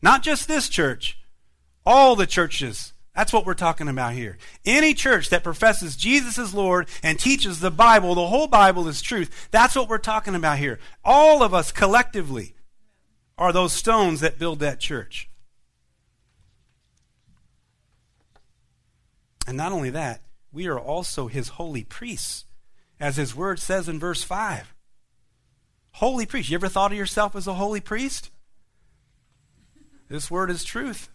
Not 0.00 0.22
just 0.22 0.48
this 0.48 0.70
church, 0.70 1.18
all 1.84 2.16
the 2.16 2.26
churches 2.26 2.94
that's 3.16 3.32
what 3.32 3.46
we're 3.46 3.54
talking 3.54 3.88
about 3.88 4.12
here. 4.12 4.36
Any 4.66 4.92
church 4.92 5.30
that 5.30 5.42
professes 5.42 5.96
Jesus 5.96 6.36
is 6.36 6.52
Lord 6.52 6.86
and 7.02 7.18
teaches 7.18 7.60
the 7.60 7.70
Bible, 7.70 8.14
the 8.14 8.26
whole 8.26 8.46
Bible 8.46 8.86
is 8.88 9.00
truth, 9.00 9.48
that's 9.50 9.74
what 9.74 9.88
we're 9.88 9.96
talking 9.96 10.34
about 10.34 10.58
here. 10.58 10.78
All 11.02 11.42
of 11.42 11.54
us 11.54 11.72
collectively 11.72 12.54
are 13.38 13.52
those 13.52 13.72
stones 13.72 14.20
that 14.20 14.38
build 14.38 14.58
that 14.60 14.80
church. 14.80 15.30
And 19.46 19.56
not 19.56 19.72
only 19.72 19.90
that, 19.90 20.20
we 20.52 20.66
are 20.66 20.78
also 20.78 21.28
his 21.28 21.48
holy 21.48 21.84
priests, 21.84 22.44
as 23.00 23.16
his 23.16 23.34
word 23.34 23.58
says 23.60 23.88
in 23.88 23.98
verse 23.98 24.22
5. 24.22 24.74
Holy 25.92 26.26
priest. 26.26 26.50
You 26.50 26.56
ever 26.56 26.68
thought 26.68 26.92
of 26.92 26.98
yourself 26.98 27.34
as 27.34 27.46
a 27.46 27.54
holy 27.54 27.80
priest? 27.80 28.30
This 30.10 30.30
word 30.30 30.50
is 30.50 30.64
truth. 30.64 31.08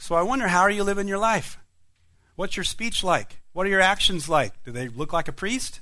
So 0.00 0.14
I 0.14 0.22
wonder 0.22 0.48
how 0.48 0.62
are 0.62 0.70
you 0.70 0.82
living 0.82 1.08
your 1.08 1.18
life? 1.18 1.58
What's 2.34 2.56
your 2.56 2.64
speech 2.64 3.04
like? 3.04 3.42
What 3.52 3.66
are 3.66 3.70
your 3.70 3.82
actions 3.82 4.30
like? 4.30 4.64
Do 4.64 4.72
they 4.72 4.88
look 4.88 5.12
like 5.12 5.28
a 5.28 5.32
priest? 5.32 5.80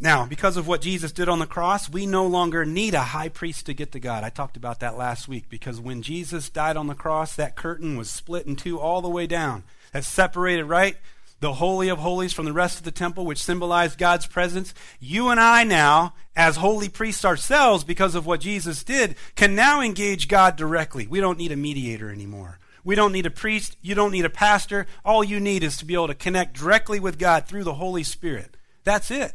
Now, 0.00 0.24
because 0.24 0.56
of 0.56 0.66
what 0.66 0.80
Jesus 0.80 1.12
did 1.12 1.28
on 1.28 1.40
the 1.40 1.46
cross, 1.46 1.90
we 1.90 2.06
no 2.06 2.26
longer 2.26 2.64
need 2.64 2.94
a 2.94 3.00
high 3.00 3.28
priest 3.28 3.66
to 3.66 3.74
get 3.74 3.92
to 3.92 4.00
God. 4.00 4.24
I 4.24 4.30
talked 4.30 4.56
about 4.56 4.80
that 4.80 4.96
last 4.96 5.28
week 5.28 5.50
because 5.50 5.78
when 5.78 6.00
Jesus 6.00 6.48
died 6.48 6.78
on 6.78 6.86
the 6.86 6.94
cross, 6.94 7.36
that 7.36 7.54
curtain 7.54 7.98
was 7.98 8.10
split 8.10 8.46
in 8.46 8.56
two 8.56 8.80
all 8.80 9.02
the 9.02 9.10
way 9.10 9.26
down. 9.26 9.62
That 9.92 10.04
separated, 10.04 10.64
right? 10.64 10.96
The 11.42 11.54
Holy 11.54 11.88
of 11.88 11.98
Holies 11.98 12.32
from 12.32 12.44
the 12.44 12.52
rest 12.52 12.78
of 12.78 12.84
the 12.84 12.92
temple, 12.92 13.26
which 13.26 13.42
symbolized 13.42 13.98
God's 13.98 14.28
presence. 14.28 14.72
You 15.00 15.28
and 15.28 15.40
I 15.40 15.64
now, 15.64 16.14
as 16.36 16.54
holy 16.56 16.88
priests 16.88 17.24
ourselves, 17.24 17.82
because 17.82 18.14
of 18.14 18.24
what 18.24 18.40
Jesus 18.40 18.84
did, 18.84 19.16
can 19.34 19.56
now 19.56 19.80
engage 19.80 20.28
God 20.28 20.54
directly. 20.54 21.08
We 21.08 21.18
don't 21.18 21.38
need 21.38 21.50
a 21.50 21.56
mediator 21.56 22.12
anymore. 22.12 22.60
We 22.84 22.94
don't 22.94 23.10
need 23.10 23.26
a 23.26 23.30
priest. 23.30 23.76
You 23.82 23.96
don't 23.96 24.12
need 24.12 24.24
a 24.24 24.30
pastor. 24.30 24.86
All 25.04 25.24
you 25.24 25.40
need 25.40 25.64
is 25.64 25.76
to 25.78 25.84
be 25.84 25.94
able 25.94 26.06
to 26.06 26.14
connect 26.14 26.56
directly 26.56 27.00
with 27.00 27.18
God 27.18 27.48
through 27.48 27.64
the 27.64 27.74
Holy 27.74 28.04
Spirit. 28.04 28.56
That's 28.84 29.10
it. 29.10 29.32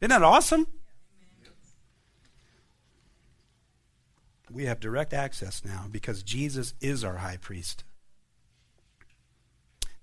Isn't 0.00 0.08
that 0.08 0.22
awesome? 0.22 0.66
We 4.50 4.64
have 4.64 4.80
direct 4.80 5.12
access 5.12 5.62
now 5.66 5.84
because 5.90 6.22
Jesus 6.22 6.72
is 6.80 7.04
our 7.04 7.18
high 7.18 7.36
priest. 7.36 7.84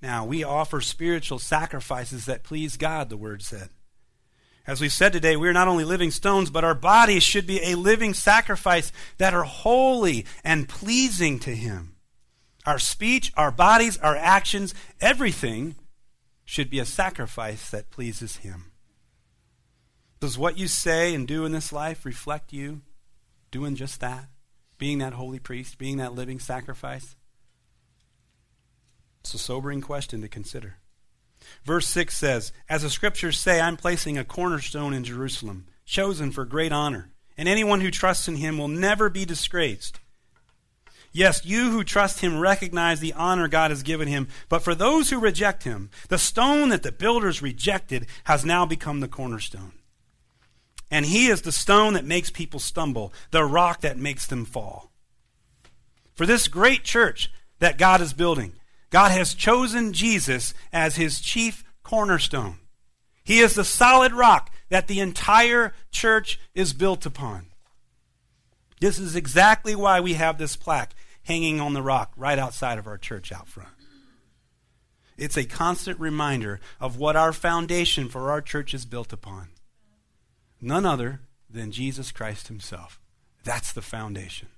Now, 0.03 0.25
we 0.25 0.43
offer 0.43 0.81
spiritual 0.81 1.39
sacrifices 1.39 2.25
that 2.25 2.43
please 2.43 2.75
God, 2.75 3.09
the 3.09 3.15
word 3.15 3.41
said. 3.41 3.69
As 4.67 4.81
we 4.81 4.89
said 4.89 5.13
today, 5.13 5.37
we 5.37 5.47
are 5.47 5.53
not 5.53 5.69
only 5.69 5.85
living 5.85 6.11
stones, 6.11 6.49
but 6.49 6.65
our 6.65 6.75
bodies 6.75 7.23
should 7.23 7.47
be 7.47 7.63
a 7.63 7.75
living 7.75 8.13
sacrifice 8.13 8.91
that 9.17 9.33
are 9.33 9.43
holy 9.43 10.25
and 10.43 10.67
pleasing 10.67 11.39
to 11.39 11.55
Him. 11.55 11.95
Our 12.65 12.79
speech, 12.79 13.31
our 13.37 13.49
bodies, 13.49 13.97
our 13.99 14.17
actions, 14.17 14.75
everything 14.99 15.75
should 16.43 16.69
be 16.69 16.79
a 16.79 16.85
sacrifice 16.85 17.69
that 17.69 17.89
pleases 17.89 18.37
Him. 18.37 18.73
Does 20.19 20.37
what 20.37 20.57
you 20.57 20.67
say 20.67 21.15
and 21.15 21.25
do 21.25 21.45
in 21.45 21.53
this 21.53 21.71
life 21.71 22.05
reflect 22.05 22.51
you 22.51 22.81
doing 23.51 23.77
just 23.77 24.01
that? 24.01 24.27
Being 24.77 24.97
that 24.97 25.13
holy 25.13 25.39
priest, 25.39 25.77
being 25.77 25.95
that 25.97 26.13
living 26.13 26.39
sacrifice? 26.39 27.15
It's 29.23 29.33
a 29.33 29.37
sobering 29.37 29.79
question 29.79 30.21
to 30.21 30.27
consider. 30.27 30.75
Verse 31.63 31.87
6 31.87 32.15
says, 32.15 32.51
As 32.67 32.81
the 32.81 32.89
scriptures 32.89 33.39
say, 33.39 33.61
I'm 33.61 33.77
placing 33.77 34.17
a 34.17 34.25
cornerstone 34.25 34.93
in 34.93 35.05
Jerusalem, 35.05 35.67
chosen 35.85 36.31
for 36.31 36.43
great 36.43 36.73
honor, 36.73 37.09
and 37.37 37.47
anyone 37.47 37.79
who 37.79 37.89
trusts 37.89 38.27
in 38.27 38.35
him 38.35 38.57
will 38.57 38.67
never 38.67 39.09
be 39.09 39.23
disgraced. 39.23 39.99
Yes, 41.13 41.45
you 41.45 41.71
who 41.71 41.83
trust 41.83 42.19
him 42.19 42.39
recognize 42.39 42.99
the 42.99 43.13
honor 43.13 43.47
God 43.47 43.71
has 43.71 43.83
given 43.83 44.07
him, 44.07 44.27
but 44.49 44.63
for 44.63 44.75
those 44.75 45.09
who 45.09 45.19
reject 45.19 45.63
him, 45.63 45.89
the 46.09 46.17
stone 46.17 46.69
that 46.69 46.83
the 46.83 46.91
builders 46.91 47.41
rejected 47.41 48.07
has 48.25 48.43
now 48.43 48.65
become 48.65 48.99
the 48.99 49.07
cornerstone. 49.07 49.73
And 50.91 51.05
he 51.05 51.27
is 51.27 51.43
the 51.43 51.51
stone 51.51 51.93
that 51.93 52.03
makes 52.03 52.29
people 52.29 52.59
stumble, 52.59 53.13
the 53.31 53.45
rock 53.45 53.81
that 53.81 53.97
makes 53.97 54.25
them 54.25 54.43
fall. 54.43 54.91
For 56.13 56.25
this 56.25 56.47
great 56.47 56.83
church 56.83 57.31
that 57.59 57.77
God 57.77 58.01
is 58.01 58.13
building, 58.13 58.53
God 58.93 59.09
has 59.09 59.33
chosen 59.33 59.91
Jesus 59.91 60.53
as 60.71 60.97
his 60.97 61.19
chief 61.19 61.63
cornerstone. 61.81 62.59
He 63.23 63.39
is 63.39 63.55
the 63.55 63.63
solid 63.63 64.13
rock 64.13 64.51
that 64.69 64.85
the 64.85 64.99
entire 64.99 65.73
church 65.89 66.39
is 66.53 66.73
built 66.73 67.03
upon. 67.03 67.47
This 68.79 68.99
is 68.99 69.15
exactly 69.15 69.73
why 69.73 69.99
we 69.99 70.13
have 70.13 70.37
this 70.37 70.55
plaque 70.55 70.93
hanging 71.23 71.59
on 71.59 71.73
the 71.73 71.81
rock 71.81 72.13
right 72.15 72.37
outside 72.37 72.77
of 72.77 72.85
our 72.85 72.99
church 72.99 73.31
out 73.31 73.47
front. 73.47 73.69
It's 75.17 75.37
a 75.37 75.45
constant 75.45 75.99
reminder 75.99 76.59
of 76.79 76.97
what 76.97 77.15
our 77.15 77.33
foundation 77.33 78.09
for 78.09 78.29
our 78.29 78.41
church 78.41 78.75
is 78.75 78.85
built 78.85 79.11
upon. 79.11 79.47
None 80.61 80.85
other 80.85 81.21
than 81.49 81.71
Jesus 81.71 82.11
Christ 82.11 82.47
Himself. 82.47 82.99
That's 83.43 83.73
the 83.73 83.81
foundation. 83.81 84.49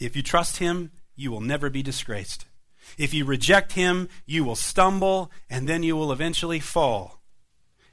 If 0.00 0.16
you 0.16 0.24
trust 0.24 0.56
Him, 0.56 0.90
you 1.16 1.30
will 1.30 1.40
never 1.40 1.70
be 1.70 1.82
disgraced. 1.82 2.46
If 2.96 3.12
you 3.12 3.24
reject 3.24 3.72
him, 3.72 4.08
you 4.26 4.44
will 4.44 4.56
stumble 4.56 5.30
and 5.50 5.68
then 5.68 5.82
you 5.82 5.96
will 5.96 6.12
eventually 6.12 6.60
fall. 6.60 7.20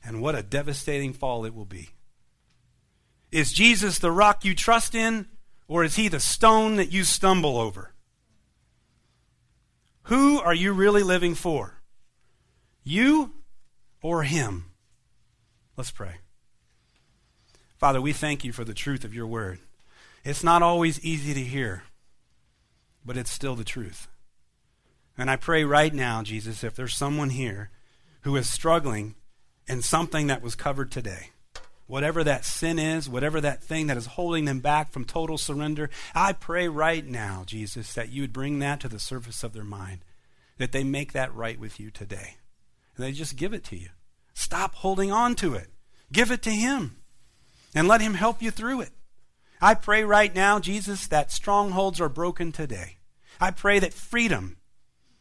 And 0.04 0.22
what 0.22 0.36
a 0.36 0.44
devastating 0.44 1.14
fall 1.14 1.46
it 1.46 1.56
will 1.56 1.66
be. 1.66 1.90
Is 3.32 3.52
Jesus 3.52 3.98
the 3.98 4.12
rock 4.12 4.46
you 4.46 4.54
trust 4.54 4.94
in, 4.94 5.28
or 5.68 5.84
is 5.84 5.96
he 5.96 6.08
the 6.08 6.20
stone 6.20 6.76
that 6.76 6.92
you 6.92 7.04
stumble 7.04 7.58
over? 7.58 7.94
Who 10.04 10.40
are 10.40 10.54
you 10.54 10.74
really 10.74 11.02
living 11.02 11.34
for? 11.34 11.82
You 12.84 13.34
or 14.02 14.24
him? 14.24 14.66
Let's 15.78 15.92
pray. 15.92 16.18
Father, 17.78 18.02
we 18.02 18.14
thank 18.14 18.44
you 18.44 18.52
for 18.52 18.64
the 18.64 18.74
truth 18.74 19.04
of 19.04 19.14
your 19.14 19.26
word. 19.26 19.60
It's 20.24 20.44
not 20.44 20.62
always 20.62 21.04
easy 21.04 21.34
to 21.34 21.42
hear 21.42 21.84
but 23.06 23.18
it's 23.18 23.32
still 23.32 23.56
the 23.56 23.64
truth. 23.64 24.08
And 25.18 25.30
I 25.30 25.36
pray 25.36 25.64
right 25.64 25.94
now, 25.94 26.24
Jesus, 26.24 26.64
if 26.64 26.76
there's 26.76 26.96
someone 26.96 27.30
here 27.30 27.70
who 28.22 28.36
is 28.36 28.50
struggling 28.50 29.16
in 29.68 29.82
something 29.82 30.28
that 30.28 30.42
was 30.42 30.56
covered 30.56 30.92
today, 30.92 31.30
whatever 31.86 32.24
that 32.24 32.46
sin 32.46 32.80
is, 32.80 33.08
whatever 33.10 33.40
that 33.42 33.62
thing 33.62 33.88
that 33.88 33.98
is 33.98 34.08
holding 34.08 34.46
them 34.46 34.60
back 34.60 34.92
from 34.92 35.06
total 35.06 35.38
surrender, 35.38 35.90
I 36.16 36.34
pray 36.34 36.68
right 36.68 37.06
now, 37.06 37.44
Jesus, 37.46 37.94
that 37.94 38.12
you 38.12 38.22
would 38.22 38.34
bring 38.34 38.60
that 38.60 38.80
to 38.82 38.88
the 38.88 39.00
surface 39.00 39.44
of 39.44 39.54
their 39.54 39.64
mind, 39.64 40.00
that 40.58 40.72
they 40.72 40.84
make 40.84 41.14
that 41.14 41.34
right 41.36 41.60
with 41.60 41.80
you 41.80 41.92
today. 41.92 42.38
And 42.96 43.06
they 43.06 43.12
just 43.12 43.36
give 43.36 43.54
it 43.54 43.64
to 43.66 43.78
you. 43.78 43.90
Stop 44.34 44.76
holding 44.76 45.12
on 45.12 45.36
to 45.36 45.54
it. 45.54 45.68
Give 46.12 46.32
it 46.32 46.42
to 46.44 46.52
Him 46.52 46.98
and 47.76 47.88
let 47.88 48.02
Him 48.02 48.16
help 48.16 48.42
you 48.42 48.52
through 48.52 48.82
it. 48.82 48.92
I 49.64 49.76
pray 49.76 50.04
right 50.04 50.36
now, 50.36 50.60
Jesus, 50.60 51.08
that 51.08 51.32
strongholds 51.32 52.02
are 52.02 52.10
broken 52.10 52.52
today. 52.52 52.98
I 53.40 53.52
pray 53.52 53.80
that 53.80 53.94
freedom 53.94 54.58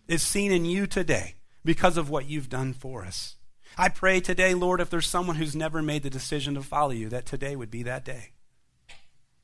is 0.08 0.20
seen 0.20 0.50
in 0.50 0.64
you 0.64 0.88
today 0.88 1.36
because 1.64 1.96
of 1.96 2.10
what 2.10 2.28
you've 2.28 2.48
done 2.48 2.72
for 2.72 3.04
us. 3.04 3.36
I 3.78 3.88
pray 3.88 4.18
today, 4.20 4.52
Lord, 4.54 4.80
if 4.80 4.90
there's 4.90 5.06
someone 5.06 5.36
who's 5.36 5.54
never 5.54 5.80
made 5.80 6.02
the 6.02 6.10
decision 6.10 6.54
to 6.54 6.62
follow 6.62 6.90
you, 6.90 7.08
that 7.10 7.24
today 7.24 7.54
would 7.54 7.70
be 7.70 7.84
that 7.84 8.04
day. 8.04 8.32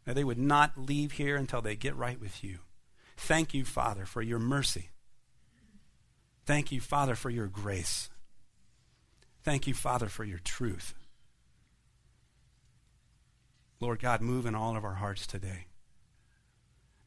That 0.05 0.17
they 0.17 0.25
would 0.25 0.37
not 0.37 0.77
leave 0.77 1.13
here 1.13 1.37
until 1.37 1.63
they 1.63 1.77
get 1.77 1.95
right 1.95 2.21
with 2.21 2.43
you. 2.43 2.59
Thank 3.17 3.55
you, 3.55 3.65
Father, 3.65 4.05
for 4.05 4.21
your 4.21 4.41
mercy. 4.41 4.91
Thank 6.45 6.73
you, 6.73 6.81
Father, 6.81 7.15
for 7.15 7.31
your 7.31 7.47
grace. 7.47 8.11
Thank 9.45 9.69
you, 9.69 9.75
Father, 9.75 10.09
for 10.09 10.25
your 10.25 10.41
truth. 10.41 10.93
Lord 13.81 14.01
God, 14.01 14.21
move 14.21 14.47
in 14.47 14.55
all 14.55 14.77
of 14.77 14.85
our 14.85 14.95
hearts 14.95 15.27
today. 15.27 15.67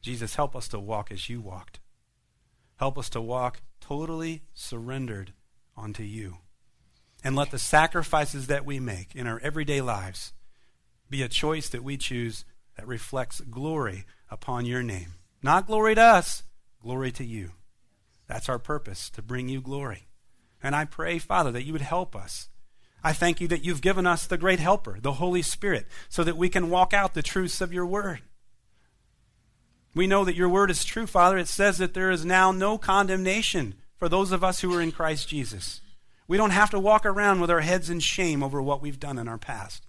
Jesus, 0.00 0.34
help 0.34 0.56
us 0.56 0.68
to 0.68 0.80
walk 0.80 1.12
as 1.12 1.28
you 1.28 1.40
walked. 1.40 1.80
Help 2.76 2.98
us 2.98 3.08
to 3.10 3.20
walk 3.20 3.60
totally 3.80 4.42
surrendered 4.54 5.32
unto 5.76 6.02
you. 6.02 6.38
And 7.22 7.36
let 7.36 7.50
the 7.50 7.58
sacrifices 7.58 8.48
that 8.48 8.66
we 8.66 8.80
make 8.80 9.14
in 9.14 9.26
our 9.26 9.38
everyday 9.40 9.80
lives 9.80 10.32
be 11.08 11.22
a 11.22 11.28
choice 11.28 11.68
that 11.68 11.84
we 11.84 11.96
choose 11.96 12.44
that 12.76 12.88
reflects 12.88 13.40
glory 13.42 14.06
upon 14.30 14.66
your 14.66 14.82
name. 14.82 15.14
Not 15.42 15.66
glory 15.66 15.94
to 15.94 16.00
us, 16.00 16.42
glory 16.80 17.12
to 17.12 17.24
you. 17.24 17.52
That's 18.26 18.48
our 18.48 18.58
purpose, 18.58 19.10
to 19.10 19.22
bring 19.22 19.48
you 19.48 19.60
glory. 19.60 20.08
And 20.62 20.74
I 20.74 20.84
pray, 20.84 21.18
Father, 21.18 21.52
that 21.52 21.64
you 21.64 21.72
would 21.72 21.82
help 21.82 22.16
us 22.16 22.48
I 23.04 23.12
thank 23.12 23.40
you 23.40 23.48
that 23.48 23.64
you've 23.64 23.82
given 23.82 24.06
us 24.06 24.26
the 24.26 24.38
great 24.38 24.60
helper, 24.60 24.98
the 25.00 25.14
Holy 25.14 25.42
Spirit, 25.42 25.86
so 26.08 26.22
that 26.24 26.36
we 26.36 26.48
can 26.48 26.70
walk 26.70 26.92
out 26.92 27.14
the 27.14 27.22
truths 27.22 27.60
of 27.60 27.72
your 27.72 27.86
word. 27.86 28.20
We 29.94 30.06
know 30.06 30.24
that 30.24 30.36
your 30.36 30.48
word 30.48 30.70
is 30.70 30.84
true, 30.84 31.06
Father. 31.06 31.36
It 31.36 31.48
says 31.48 31.78
that 31.78 31.94
there 31.94 32.10
is 32.10 32.24
now 32.24 32.52
no 32.52 32.78
condemnation 32.78 33.74
for 33.96 34.08
those 34.08 34.32
of 34.32 34.42
us 34.42 34.60
who 34.60 34.74
are 34.74 34.80
in 34.80 34.92
Christ 34.92 35.28
Jesus. 35.28 35.80
We 36.26 36.36
don't 36.36 36.50
have 36.50 36.70
to 36.70 36.80
walk 36.80 37.04
around 37.04 37.40
with 37.40 37.50
our 37.50 37.60
heads 37.60 37.90
in 37.90 38.00
shame 38.00 38.42
over 38.42 38.62
what 38.62 38.80
we've 38.80 39.00
done 39.00 39.18
in 39.18 39.28
our 39.28 39.38
past 39.38 39.86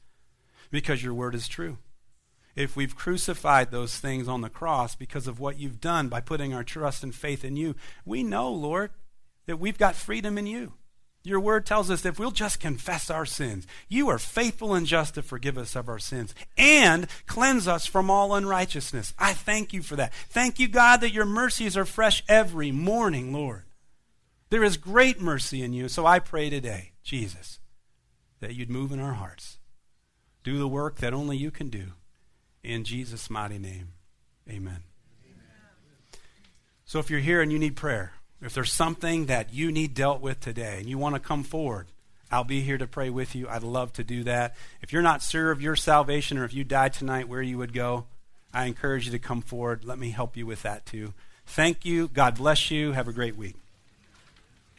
because 0.72 1.04
your 1.04 1.14
word 1.14 1.36
is 1.36 1.48
true. 1.48 1.78
If 2.56 2.76
we've 2.76 2.96
crucified 2.96 3.72
those 3.72 3.98
things 3.98 4.28
on 4.28 4.42
the 4.42 4.50
cross 4.50 4.96
because 4.96 5.28
of 5.28 5.40
what 5.40 5.58
you've 5.58 5.80
done 5.80 6.10
by 6.10 6.20
putting 6.20 6.54
our 6.54 6.64
trust 6.64 7.04
and 7.04 7.14
faith 7.14 7.46
in 7.46 7.56
you, 7.56 7.76
we 8.06 8.24
know, 8.24 8.52
Lord, 8.52 8.92
that 9.46 9.60
we've 9.60 9.78
got 9.78 9.96
freedom 9.96 10.38
in 10.38 10.48
you. 10.48 10.74
Your 11.26 11.40
word 11.40 11.66
tells 11.66 11.90
us 11.90 12.06
if 12.06 12.20
we'll 12.20 12.32
just 12.32 12.60
confess 12.60 13.10
our 13.10 13.26
sins, 13.26 13.66
you 13.88 14.10
are 14.10 14.20
faithful 14.20 14.74
and 14.74 14.86
just 14.86 15.16
to 15.16 15.22
forgive 15.22 15.58
us 15.58 15.74
of 15.74 15.88
our 15.88 16.00
sins 16.00 16.36
and 16.58 17.08
cleanse 17.28 17.66
us 17.66 17.86
from 17.86 18.10
all 18.10 18.36
unrighteousness. 18.36 19.14
I 19.18 19.34
thank 19.34 19.72
you 19.72 19.82
for 19.82 19.96
that. 19.96 20.14
Thank 20.30 20.60
you, 20.60 20.68
God, 20.68 21.00
that 21.00 21.14
your 21.14 21.26
mercies 21.26 21.78
are 21.78 21.86
fresh 21.86 22.24
every 22.28 22.72
morning, 22.72 23.32
Lord. 23.32 23.64
There 24.50 24.64
is 24.64 24.76
great 24.76 25.22
mercy 25.22 25.64
in 25.64 25.72
you. 25.72 25.88
So 25.88 26.06
I 26.06 26.20
pray 26.20 26.50
today, 26.50 26.92
Jesus, 27.04 27.60
that 28.42 28.56
you'd 28.56 28.70
move 28.70 28.92
in 28.92 29.00
our 29.00 29.14
hearts. 29.14 29.60
Do 30.44 30.58
the 30.58 30.68
work 30.68 30.98
that 30.98 31.14
only 31.14 31.38
you 31.38 31.52
can 31.52 31.70
do. 31.70 31.94
In 32.64 32.84
Jesus' 32.84 33.30
mighty 33.30 33.58
name, 33.58 33.94
amen. 34.50 34.84
amen. 35.26 35.48
So 36.84 37.00
if 37.00 37.10
you're 37.10 37.22
here 37.22 37.42
and 37.42 37.52
you 37.52 37.60
need 37.60 37.78
prayer, 37.78 38.14
if 38.46 38.54
there's 38.54 38.72
something 38.72 39.28
that 39.28 39.54
you 39.54 39.72
need 39.72 39.94
dealt 39.94 40.22
with 40.22 40.40
today 40.40 40.78
and 40.80 40.90
you 40.90 40.98
want 40.98 41.16
to 41.16 41.20
come 41.20 41.44
forward, 41.44 41.88
I'll 42.32 42.44
be 42.44 42.62
here 42.62 42.78
to 42.78 42.88
pray 42.88 43.10
with 43.10 43.36
you. 43.36 43.48
I'd 43.48 43.64
love 43.64 43.94
to 43.94 44.04
do 44.04 44.24
that. 44.24 44.56
If 44.82 44.92
you're 44.92 45.02
not 45.02 45.22
sure 45.22 45.52
of 45.52 45.62
your 45.62 45.76
salvation 45.76 46.38
or 46.38 46.46
if 46.46 46.54
you 46.54 46.64
died 46.64 46.94
tonight, 46.94 47.30
where 47.30 47.42
you 47.42 47.58
would 47.60 47.74
go, 47.74 48.06
I 48.54 48.66
encourage 48.66 49.06
you 49.06 49.12
to 49.12 49.20
come 49.20 49.42
forward. 49.42 49.86
Let 49.86 50.00
me 50.00 50.10
help 50.10 50.36
you 50.36 50.46
with 50.46 50.64
that 50.64 50.86
too. 50.86 51.14
Thank 51.46 51.86
you. 51.86 52.08
God 52.08 52.36
bless 52.36 52.72
you. 52.72 52.94
Have 52.94 53.08
a 53.08 53.14
great 53.14 53.36
week. 53.36 53.63